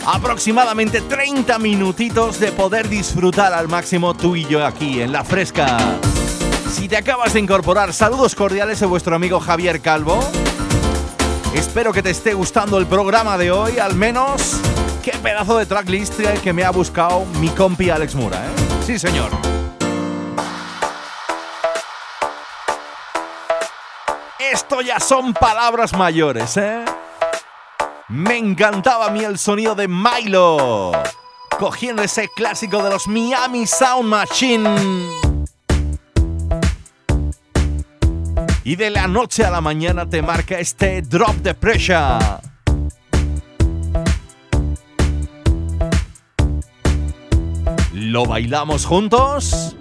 aproximadamente 0.06 1.02
30 1.02 1.58
minutitos 1.58 2.40
de 2.40 2.52
poder 2.52 2.88
disfrutar 2.88 3.52
al 3.54 3.68
máximo 3.68 4.14
tú 4.14 4.36
y 4.36 4.46
yo 4.46 4.64
aquí 4.64 5.02
en 5.02 5.12
La 5.12 5.24
Fresca. 5.24 5.80
Si 6.72 6.88
te 6.88 6.98
acabas 6.98 7.34
de 7.34 7.40
incorporar, 7.40 7.94
saludos 7.94 8.36
cordiales 8.36 8.80
de 8.80 8.86
vuestro 8.86 9.16
amigo 9.16 9.40
Javier 9.40 9.82
Calvo. 9.82 10.20
Espero 11.54 11.92
que 11.92 12.04
te 12.04 12.12
esté 12.12 12.34
gustando 12.34 12.78
el 12.78 12.86
programa 12.86 13.38
de 13.38 13.52
hoy, 13.52 13.80
al 13.80 13.96
menos 13.96 14.60
Qué 15.04 15.12
pedazo 15.12 15.58
de 15.58 15.66
tracklist 15.66 16.20
que 16.44 16.52
me 16.52 16.64
ha 16.64 16.72
buscado 16.72 17.26
mi 17.40 17.48
compi 17.50 17.90
Alex 17.90 18.16
Mura, 18.16 18.38
¿eh? 18.38 18.50
Sí, 18.86 19.00
señor. 19.00 19.32
Esto 24.38 24.82
ya 24.82 25.00
son 25.00 25.34
palabras 25.34 25.94
mayores, 25.94 26.58
¿eh? 26.58 26.84
Me 28.10 28.38
encantaba 28.38 29.08
a 29.08 29.10
mí 29.10 29.24
el 29.24 29.40
sonido 29.40 29.74
de 29.74 29.88
Milo, 29.88 30.92
cogiendo 31.58 32.04
ese 32.04 32.28
clásico 32.30 32.84
de 32.84 32.90
los 32.90 33.08
Miami 33.08 33.66
Sound 33.66 34.10
Machine. 34.10 35.29
Y 38.70 38.76
de 38.76 38.92
la 38.92 39.08
noche 39.08 39.44
a 39.44 39.50
la 39.50 39.62
mañana 39.62 40.08
te 40.08 40.22
marca 40.22 40.60
este 40.60 41.02
drop 41.02 41.38
de 41.38 41.56
pressure. 41.56 42.20
¿Lo 47.94 48.28
bailamos 48.28 48.86
juntos? 48.86 49.76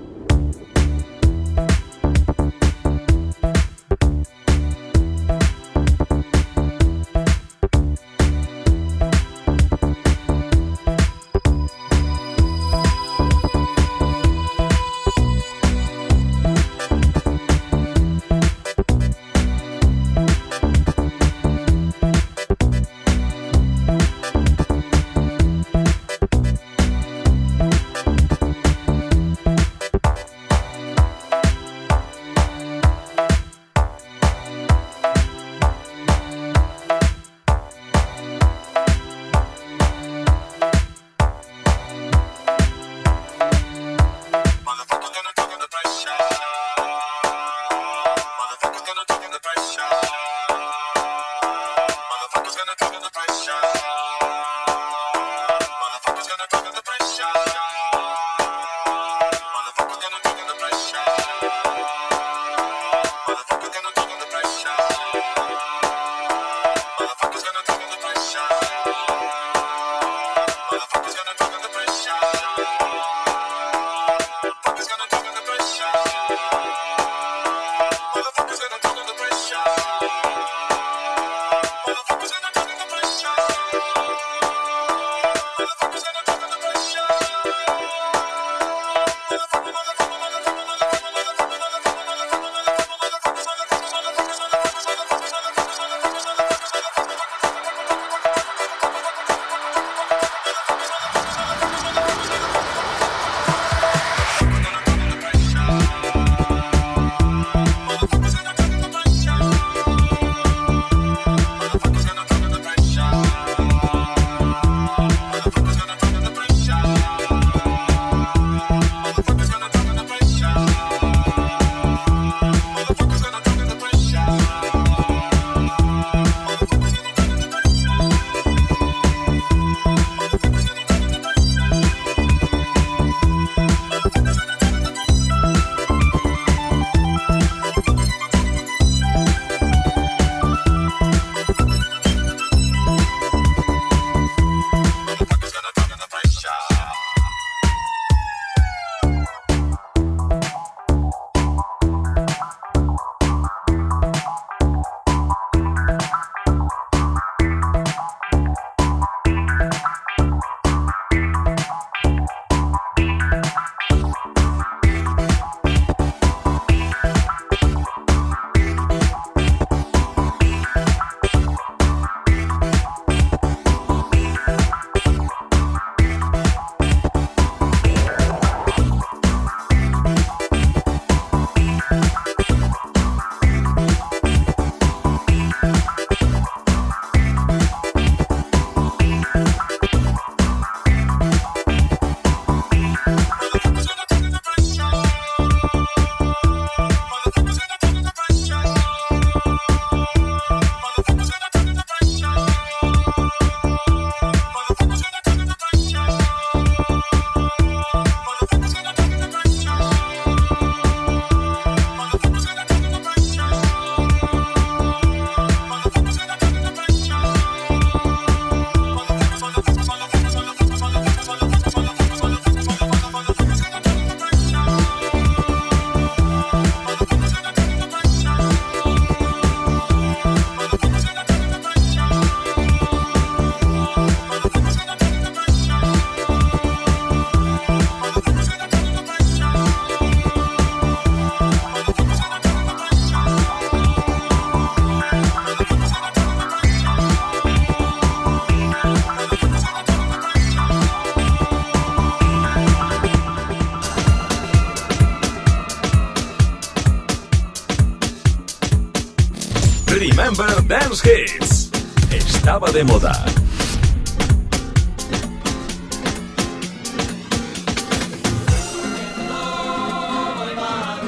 Dance 260.69 261.09
Hits 261.09 261.71
estaba 262.13 262.71
de 262.71 262.85
moda. 262.85 263.25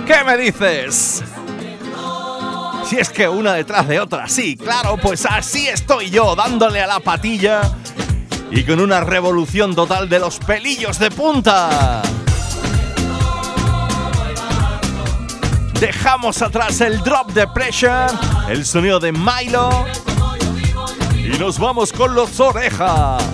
¿Qué 0.07 0.24
me 0.24 0.39
dices? 0.39 1.23
Si 2.87 2.97
es 2.97 3.11
que 3.11 3.28
una 3.28 3.53
detrás 3.53 3.87
de 3.87 4.01
otra, 4.01 4.27
sí, 4.28 4.57
claro, 4.57 4.97
pues 4.97 5.27
así 5.27 5.69
estoy 5.69 6.09
yo, 6.09 6.35
dándole 6.35 6.81
a 6.81 6.87
la 6.87 7.01
patilla 7.01 7.77
y 8.51 8.65
con 8.65 8.81
una 8.81 9.03
revolución 9.03 9.74
total 9.77 10.09
de 10.09 10.20
los 10.20 10.39
pelillos 10.39 10.99
de 10.99 11.11
punta. 11.11 12.01
Dejamos 15.81 16.43
atrás 16.43 16.82
el 16.82 17.02
drop 17.02 17.32
de 17.32 17.48
pressure, 17.48 18.07
el 18.51 18.66
sonido 18.66 19.01
de 19.01 19.12
Milo. 19.12 19.86
Y 21.16 21.39
nos 21.39 21.59
vamos 21.59 21.90
con 21.90 22.15
los 22.15 22.39
orejas. 22.39 23.24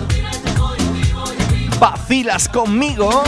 Vacilas 1.77 2.47
conmigo. 2.47 3.21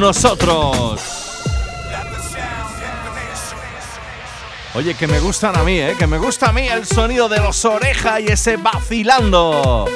nosotros. 0.00 1.00
Oye, 4.74 4.94
que 4.94 5.06
me 5.06 5.20
gustan 5.20 5.56
a 5.56 5.62
mí, 5.62 5.78
¿eh? 5.78 5.94
Que 5.98 6.06
me 6.06 6.18
gusta 6.18 6.50
a 6.50 6.52
mí 6.52 6.68
el 6.68 6.84
sonido 6.84 7.28
de 7.28 7.38
los 7.38 7.64
orejas 7.64 8.20
y 8.20 8.26
ese 8.26 8.58
vacilando. 8.58 9.88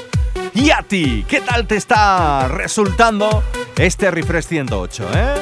Y 0.55 0.71
a 0.71 0.83
ti, 0.83 1.27
¿qué 1.29 1.43
tal 1.43 1.67
te 1.67 1.77
está 1.77 2.49
resultando 2.49 3.43
este 3.77 4.11
refresh 4.11 4.47
108, 4.47 5.09
eh? 5.15 5.35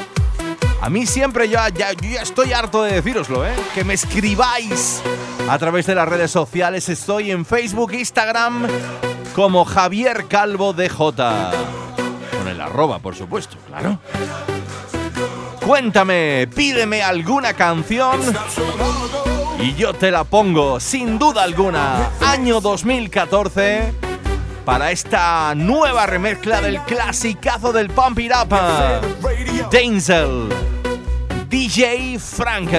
A 0.81 0.91
mí 0.91 1.07
siempre 1.07 1.49
ya, 1.49 1.69
ya, 1.69 1.93
yo 1.93 2.09
ya 2.09 2.23
estoy 2.23 2.53
harto 2.53 2.83
de 2.83 2.95
decíroslo, 2.95 3.47
¿eh? 3.47 3.53
Que 3.75 3.85
me 3.85 3.95
escribáis 3.95 5.03
a 5.49 5.59
través 5.59 5.87
de 5.87 5.95
las 5.95 6.09
redes 6.09 6.31
sociales. 6.31 6.89
Estoy 6.89 7.31
en 7.31 7.45
Facebook, 7.45 7.93
Instagram 7.93 8.67
como 9.35 9.65
Javier 9.65 10.27
Calvo 10.29 10.73
DJ. 10.73 10.97
Con 10.97 12.49
el 12.49 12.61
arroba, 12.61 12.99
por 13.01 13.15
supuesto 13.15 13.58
cuéntame, 15.69 16.49
pídeme 16.57 17.03
alguna 17.03 17.53
canción 17.53 18.19
y 19.61 19.74
yo 19.74 19.93
te 19.93 20.11
la 20.11 20.24
pongo, 20.24 20.81
sin 20.81 21.19
duda 21.19 21.43
alguna, 21.43 22.09
año 22.23 22.59
2014, 22.59 23.93
para 24.65 24.90
esta 24.90 25.55
nueva 25.55 26.07
remezcla 26.07 26.62
del 26.62 26.81
clasicazo 26.85 27.70
del 27.74 27.90
Pump 27.90 28.19
It 28.19 28.32
Up, 28.32 28.49
Denzel, 29.70 30.49
DJ 31.51 32.19
Frank. 32.19 32.70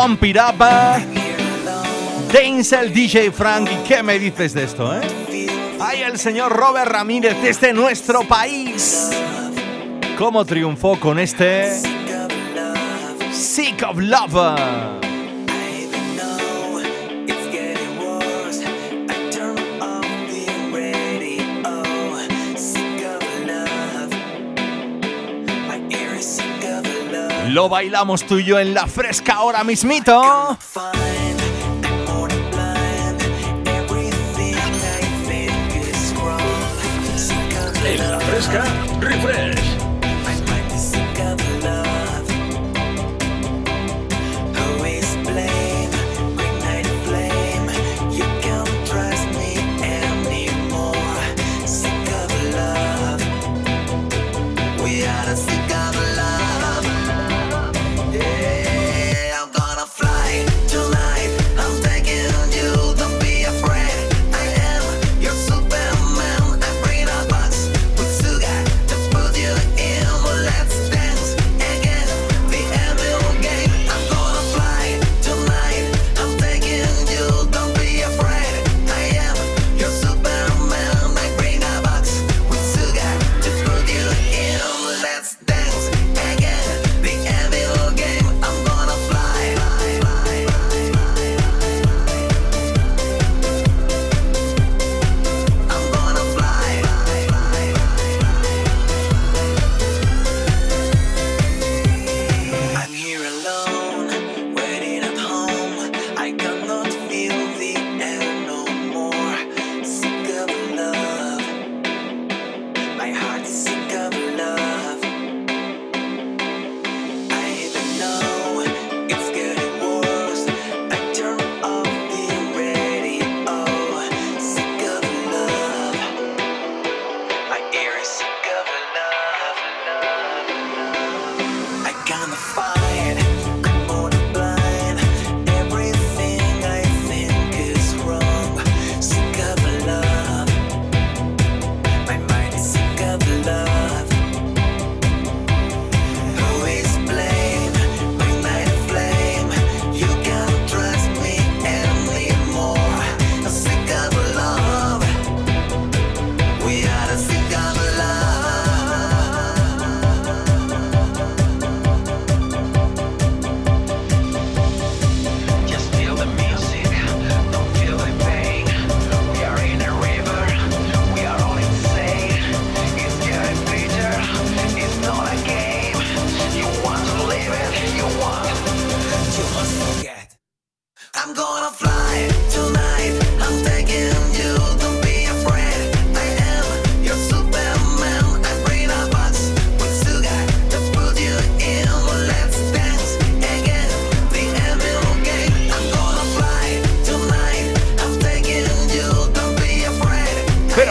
Pump 0.00 0.24
it 0.24 0.38
up. 0.38 0.56
Denzel 2.32 2.90
DJ 2.90 3.30
Frank. 3.30 3.68
¿Y 3.70 3.86
qué 3.86 4.02
me 4.02 4.18
dices 4.18 4.54
de 4.54 4.64
esto, 4.64 4.98
eh? 4.98 5.02
El 6.06 6.18
señor 6.18 6.52
Robert 6.52 6.90
Ramírez 6.90 7.36
desde 7.42 7.74
nuestro 7.74 8.26
país. 8.26 9.10
¿Cómo 10.16 10.46
triunfó 10.46 10.98
con 10.98 11.18
este 11.18 11.82
Sick 13.30 13.82
of 13.82 13.98
Love? 13.98 14.99
Lo 27.50 27.68
bailamos 27.68 28.24
tú 28.28 28.38
y 28.38 28.44
yo 28.44 28.60
en 28.60 28.74
la 28.74 28.86
fresca 28.86 29.34
ahora 29.34 29.64
mismito. 29.64 30.22
En 37.84 38.10
la 38.12 38.20
fresca, 38.20 38.64
refresh. 39.00 39.49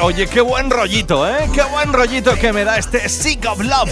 Oye, 0.02 0.28
qué 0.28 0.42
buen 0.42 0.70
rollito, 0.70 1.26
¿eh? 1.28 1.50
Qué 1.54 1.64
buen 1.64 1.92
rollito 1.94 2.36
que 2.36 2.54
me 2.54 2.64
da 2.64 2.78
este 2.78 3.10
Sick 3.10 3.46
of 3.50 3.60
Love. 3.60 3.92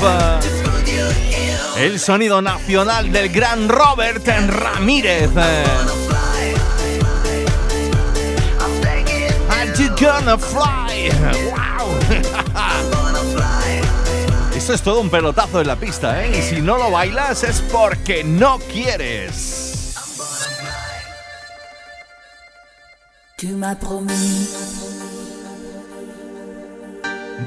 El 1.78 2.00
sonido 2.00 2.42
nacional 2.42 3.12
del 3.12 3.30
gran 3.30 3.68
Robert 3.70 4.26
Ramírez. 4.48 5.30
Are 9.50 9.74
you 9.78 9.90
gonna 10.00 10.38
fly? 10.38 11.10
¡Wow! 11.46 12.00
Esto 14.56 14.74
es 14.74 14.82
todo 14.82 15.02
un 15.02 15.10
pelotazo 15.10 15.62
en 15.62 15.68
la 15.68 15.76
pista, 15.76 16.26
¿eh? 16.26 16.40
Y 16.40 16.42
si 16.42 16.62
no 16.62 16.78
lo 16.78 16.90
bailas 16.92 17.44
es 17.44 17.62
porque 17.62 18.24
no 18.24 18.60
quieres. 18.72 19.94
Tu 23.38 23.48
m'as 23.50 23.76
promis. 23.76 25.07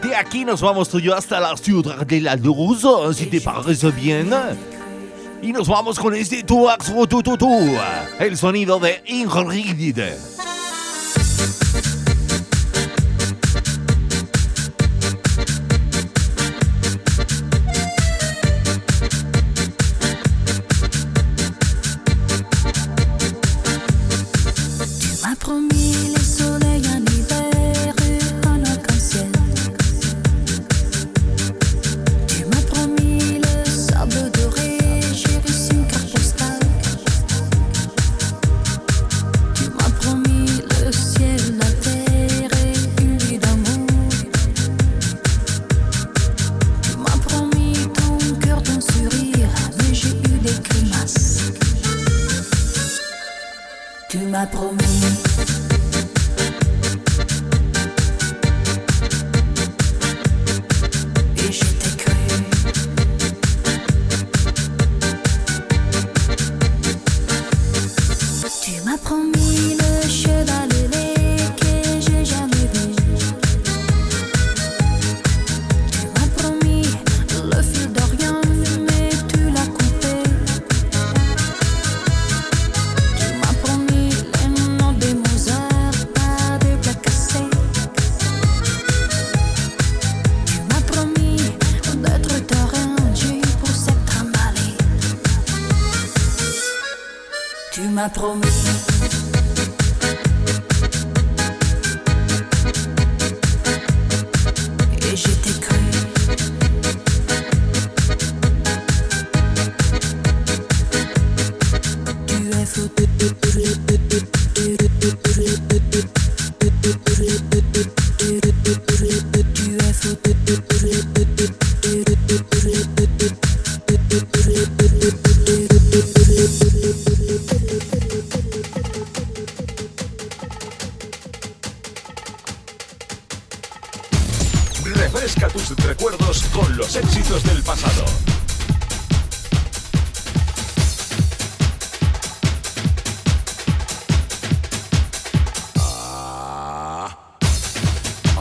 De 0.03 0.15
aquí 0.15 0.45
nos 0.45 0.61
vamos 0.61 0.89
tú 0.89 1.01
y 1.01 1.03
yo 1.03 1.17
hasta 1.17 1.41
la 1.41 1.57
ciudad 1.57 2.07
de 2.07 2.21
la 2.21 2.37
luz, 2.37 2.87
si 3.17 3.27
te 3.27 3.41
parece 3.41 3.91
bien. 3.91 4.31
Y 5.43 5.53
nos 5.53 5.67
vamos 5.67 5.99
con 5.99 6.15
este 6.15 6.45
tu 6.45 6.69
tu 7.09 7.23
tu 7.23 7.37
tu, 7.37 7.77
el 8.21 8.37
sonido 8.37 8.79
de 8.79 9.03
Ingrid. 9.07 9.99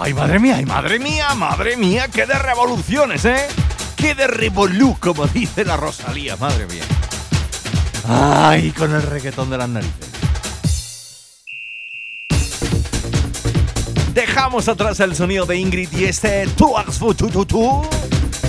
Ay, 0.09 0.15
madre 0.15 0.39
mía, 0.39 0.59
madre 0.65 0.97
mía, 0.97 1.35
madre 1.35 1.77
mía, 1.77 2.07
qué 2.11 2.25
de 2.25 2.33
revoluciones, 2.33 3.25
¿eh? 3.25 3.47
Qué 3.95 4.15
de 4.15 4.25
revolú, 4.25 4.97
como 4.99 5.27
dice 5.27 5.63
la 5.63 5.77
Rosalía, 5.77 6.35
madre 6.35 6.65
mía. 6.65 6.81
Ay, 8.07 8.71
con 8.71 8.91
el 8.95 9.03
reggaetón 9.03 9.51
de 9.51 9.57
las 9.59 9.69
narices. 9.69 10.09
Dejamos 14.11 14.67
atrás 14.67 14.99
el 14.99 15.15
sonido 15.15 15.45
de 15.45 15.57
Ingrid 15.57 15.91
y 15.91 16.05
este 16.05 16.47
Tu 16.55 17.85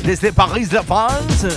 desde 0.02 0.32
París 0.32 0.70
de 0.70 0.82
France. 0.82 1.48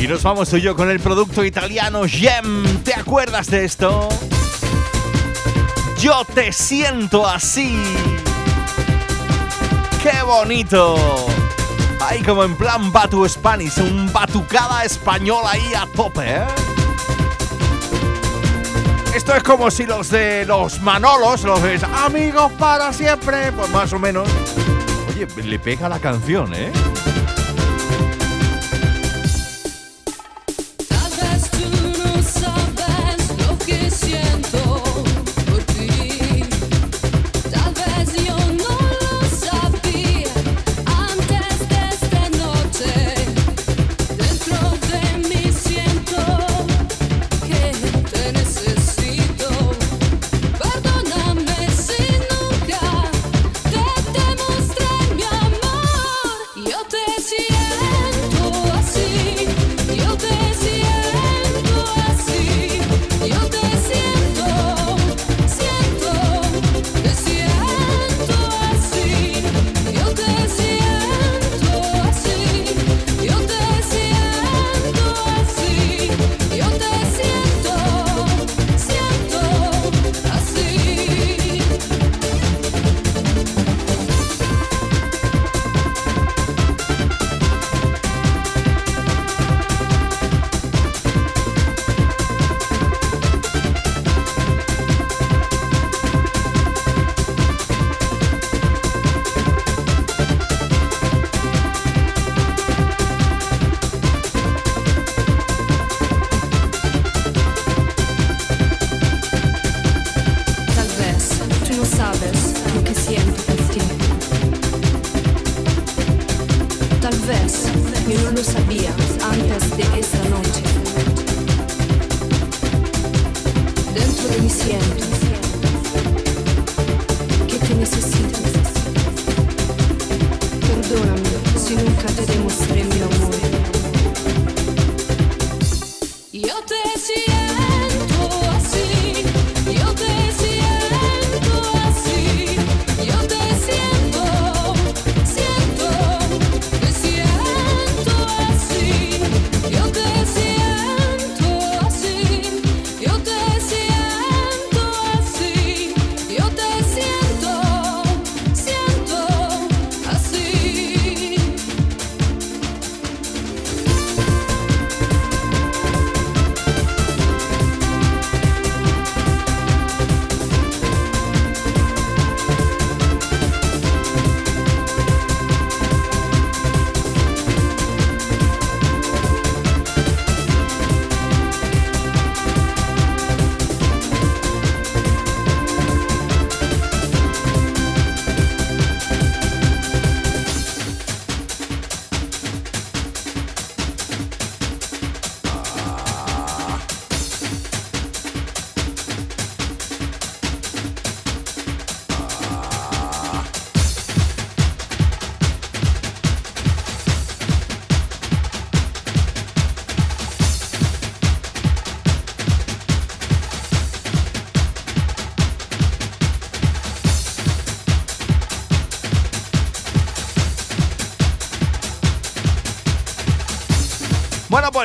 Y 0.00 0.08
nos 0.08 0.22
vamos 0.22 0.48
tú 0.48 0.56
y 0.56 0.62
yo 0.62 0.74
con 0.74 0.88
el 0.88 1.00
producto 1.00 1.44
italiano 1.44 2.04
Gem. 2.08 2.82
¿Te 2.82 2.94
acuerdas 2.94 3.48
de 3.48 3.66
esto? 3.66 4.08
Yo 5.98 6.24
te 6.34 6.50
siento 6.50 7.26
así. 7.26 7.76
¡Qué 10.02 10.22
bonito! 10.24 10.96
Ahí 12.00 12.22
como 12.22 12.44
en 12.44 12.56
plan 12.56 12.90
Batu 12.90 13.28
Spanish, 13.28 13.78
un 13.78 14.10
batucada 14.10 14.82
español 14.84 15.44
ahí 15.46 15.74
a 15.74 15.86
tope, 15.94 16.22
¿eh? 16.26 16.46
Esto 19.14 19.34
es 19.34 19.42
como 19.42 19.70
si 19.70 19.84
los 19.84 20.08
de 20.08 20.46
los 20.46 20.80
Manolos, 20.80 21.42
los 21.42 21.62
de 21.62 21.78
amigos 22.04 22.50
para 22.52 22.92
siempre, 22.94 23.52
pues 23.52 23.68
más 23.70 23.92
o 23.92 23.98
menos. 23.98 24.26
Oye, 25.08 25.26
le 25.42 25.58
pega 25.58 25.88
la 25.88 25.98
canción, 25.98 26.54
¿eh? 26.54 26.72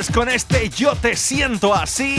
Pues 0.06 0.16
con 0.16 0.30
este 0.30 0.70
Yo 0.70 0.96
te 0.96 1.16
siento 1.16 1.74
así, 1.74 2.16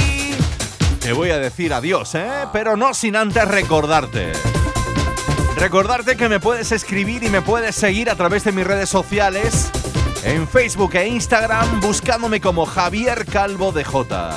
te 1.00 1.12
voy 1.12 1.30
a 1.30 1.38
decir 1.38 1.72
adiós, 1.72 2.14
¿eh? 2.14 2.28
Pero 2.52 2.76
no 2.76 2.94
sin 2.94 3.16
antes 3.16 3.46
recordarte. 3.46 4.32
Recordarte 5.56 6.16
que 6.16 6.28
me 6.28 6.40
puedes 6.40 6.72
escribir 6.72 7.22
y 7.24 7.28
me 7.28 7.42
puedes 7.42 7.76
seguir 7.76 8.08
a 8.08 8.14
través 8.14 8.44
de 8.44 8.52
mis 8.52 8.66
redes 8.66 8.88
sociales, 8.88 9.70
en 10.22 10.48
Facebook 10.48 10.94
e 10.94 11.06
Instagram, 11.08 11.80
buscándome 11.80 12.40
como 12.40 12.66
Javier 12.66 13.26
Calvo 13.26 13.72
de 13.72 13.84
J. 13.84 14.30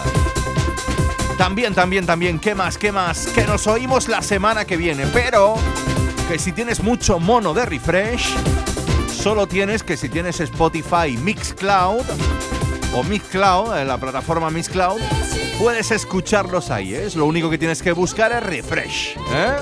También, 1.38 1.74
también, 1.74 2.06
también, 2.06 2.40
¿qué 2.40 2.56
más? 2.56 2.78
¿Qué 2.78 2.92
más? 2.92 3.28
Que 3.28 3.46
nos 3.46 3.68
oímos 3.68 4.08
la 4.08 4.22
semana 4.22 4.66
que 4.66 4.76
viene, 4.76 5.06
pero 5.14 5.56
que 6.28 6.40
si 6.40 6.52
tienes 6.52 6.82
mucho 6.82 7.20
mono 7.20 7.54
de 7.54 7.66
refresh, 7.66 8.28
solo 9.12 9.48
tienes 9.48 9.84
que 9.84 9.98
si 9.98 10.10
tienes 10.10 10.40
Spotify 10.40 11.18
Mixcloud 11.18 12.06
o 12.96 13.04
Mixcloud, 13.04 13.78
en 13.78 13.88
la 13.88 13.98
plataforma 13.98 14.50
Mixcloud, 14.50 15.00
puedes 15.60 15.92
escucharlos 15.92 16.72
ahí, 16.72 16.96
¿eh? 16.96 17.10
lo 17.16 17.26
único 17.26 17.50
que 17.50 17.58
tienes 17.58 17.82
que 17.82 17.92
buscar 17.92 18.32
es 18.32 18.42
refresh. 18.44 19.18
¿eh? 19.32 19.58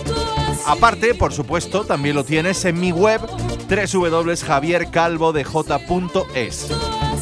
Aparte, 0.65 1.15
por 1.15 1.33
supuesto, 1.33 1.85
también 1.85 2.15
lo 2.15 2.23
tienes 2.23 2.63
en 2.65 2.79
mi 2.79 2.91
web 2.91 3.21
www.javiercalvodej.es. 3.67 6.67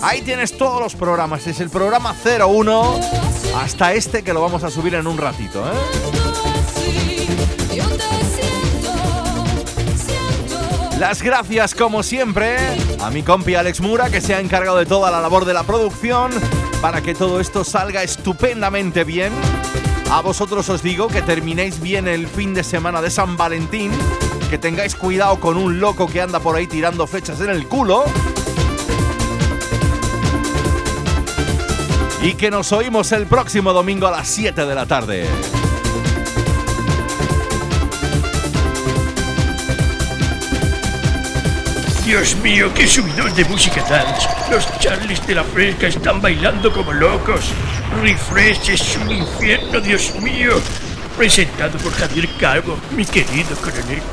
Ahí 0.02 0.22
tienes 0.22 0.58
todos 0.58 0.82
los 0.82 0.96
programas, 0.96 1.46
es 1.48 1.60
el 1.60 1.70
programa 1.70 2.16
01 2.24 3.00
hasta 3.56 3.94
este 3.94 4.24
que 4.24 4.34
lo 4.34 4.42
vamos 4.42 4.64
a 4.64 4.70
subir 4.70 4.96
en 4.96 5.08
un 5.08 5.18
ratito. 5.18 5.66
¿eh? 5.66 6.15
Las 11.00 11.22
gracias, 11.22 11.76
como 11.76 12.04
siempre, 12.04 12.58
a 13.02 13.10
mi 13.10 13.22
compi 13.22 13.56
Alex 13.56 13.82
Mura, 13.82 14.10
que 14.10 14.22
se 14.22 14.34
ha 14.34 14.40
encargado 14.40 14.78
de 14.78 14.86
toda 14.86 15.12
la 15.12 15.20
labor 15.20 15.44
de 15.44 15.54
la 15.54 15.64
producción 15.64 16.32
para 16.82 17.02
que 17.02 17.14
todo 17.14 17.42
esto 17.42 17.66
salga 17.66 18.02
estupendamente 18.02 19.04
bien. 19.04 19.34
A 20.10 20.22
vosotros 20.22 20.70
os 20.70 20.82
digo 20.82 21.10
que 21.10 21.22
terminéis 21.22 21.82
bien 21.82 22.08
el 22.08 22.28
fin 22.28 22.54
de 22.54 22.64
semana 22.64 23.02
de 23.02 23.10
San 23.10 23.36
Valentín, 23.36 23.92
que 24.50 24.58
tengáis 24.58 24.96
cuidado 24.96 25.38
con 25.42 25.58
un 25.58 25.82
loco 25.82 26.08
que 26.08 26.22
anda 26.22 26.40
por 26.40 26.56
ahí 26.56 26.66
tirando 26.66 27.06
flechas 27.08 27.42
en 27.42 27.50
el 27.50 27.68
culo. 27.68 28.06
Y 32.22 32.36
que 32.36 32.50
nos 32.50 32.72
oímos 32.72 33.12
el 33.12 33.28
próximo 33.28 33.74
domingo 33.74 34.08
a 34.08 34.12
las 34.12 34.30
7 34.30 34.66
de 34.66 34.76
la 34.76 34.86
tarde. 34.86 35.28
Dios 42.06 42.36
mío, 42.36 42.72
qué 42.76 42.86
subidos 42.88 43.36
de 43.36 43.44
música 43.46 43.84
dance. 43.90 44.28
Los 44.52 44.68
Charlies 44.80 45.26
de 45.26 45.34
la 45.34 45.44
Fresca 45.44 45.88
están 45.88 46.22
bailando 46.22 46.72
como 46.72 46.94
locos. 46.94 47.52
Refresh 48.00 48.70
es 48.70 48.98
un 48.98 49.10
infierno, 49.10 49.82
Dios 49.82 50.14
mío. 50.22 50.52
Presentado 51.18 51.80
por 51.80 51.92
Javier 51.94 52.30
Calvo, 52.40 52.78
mi 52.92 53.06
querido 53.06 53.56
coronel. 53.56 54.04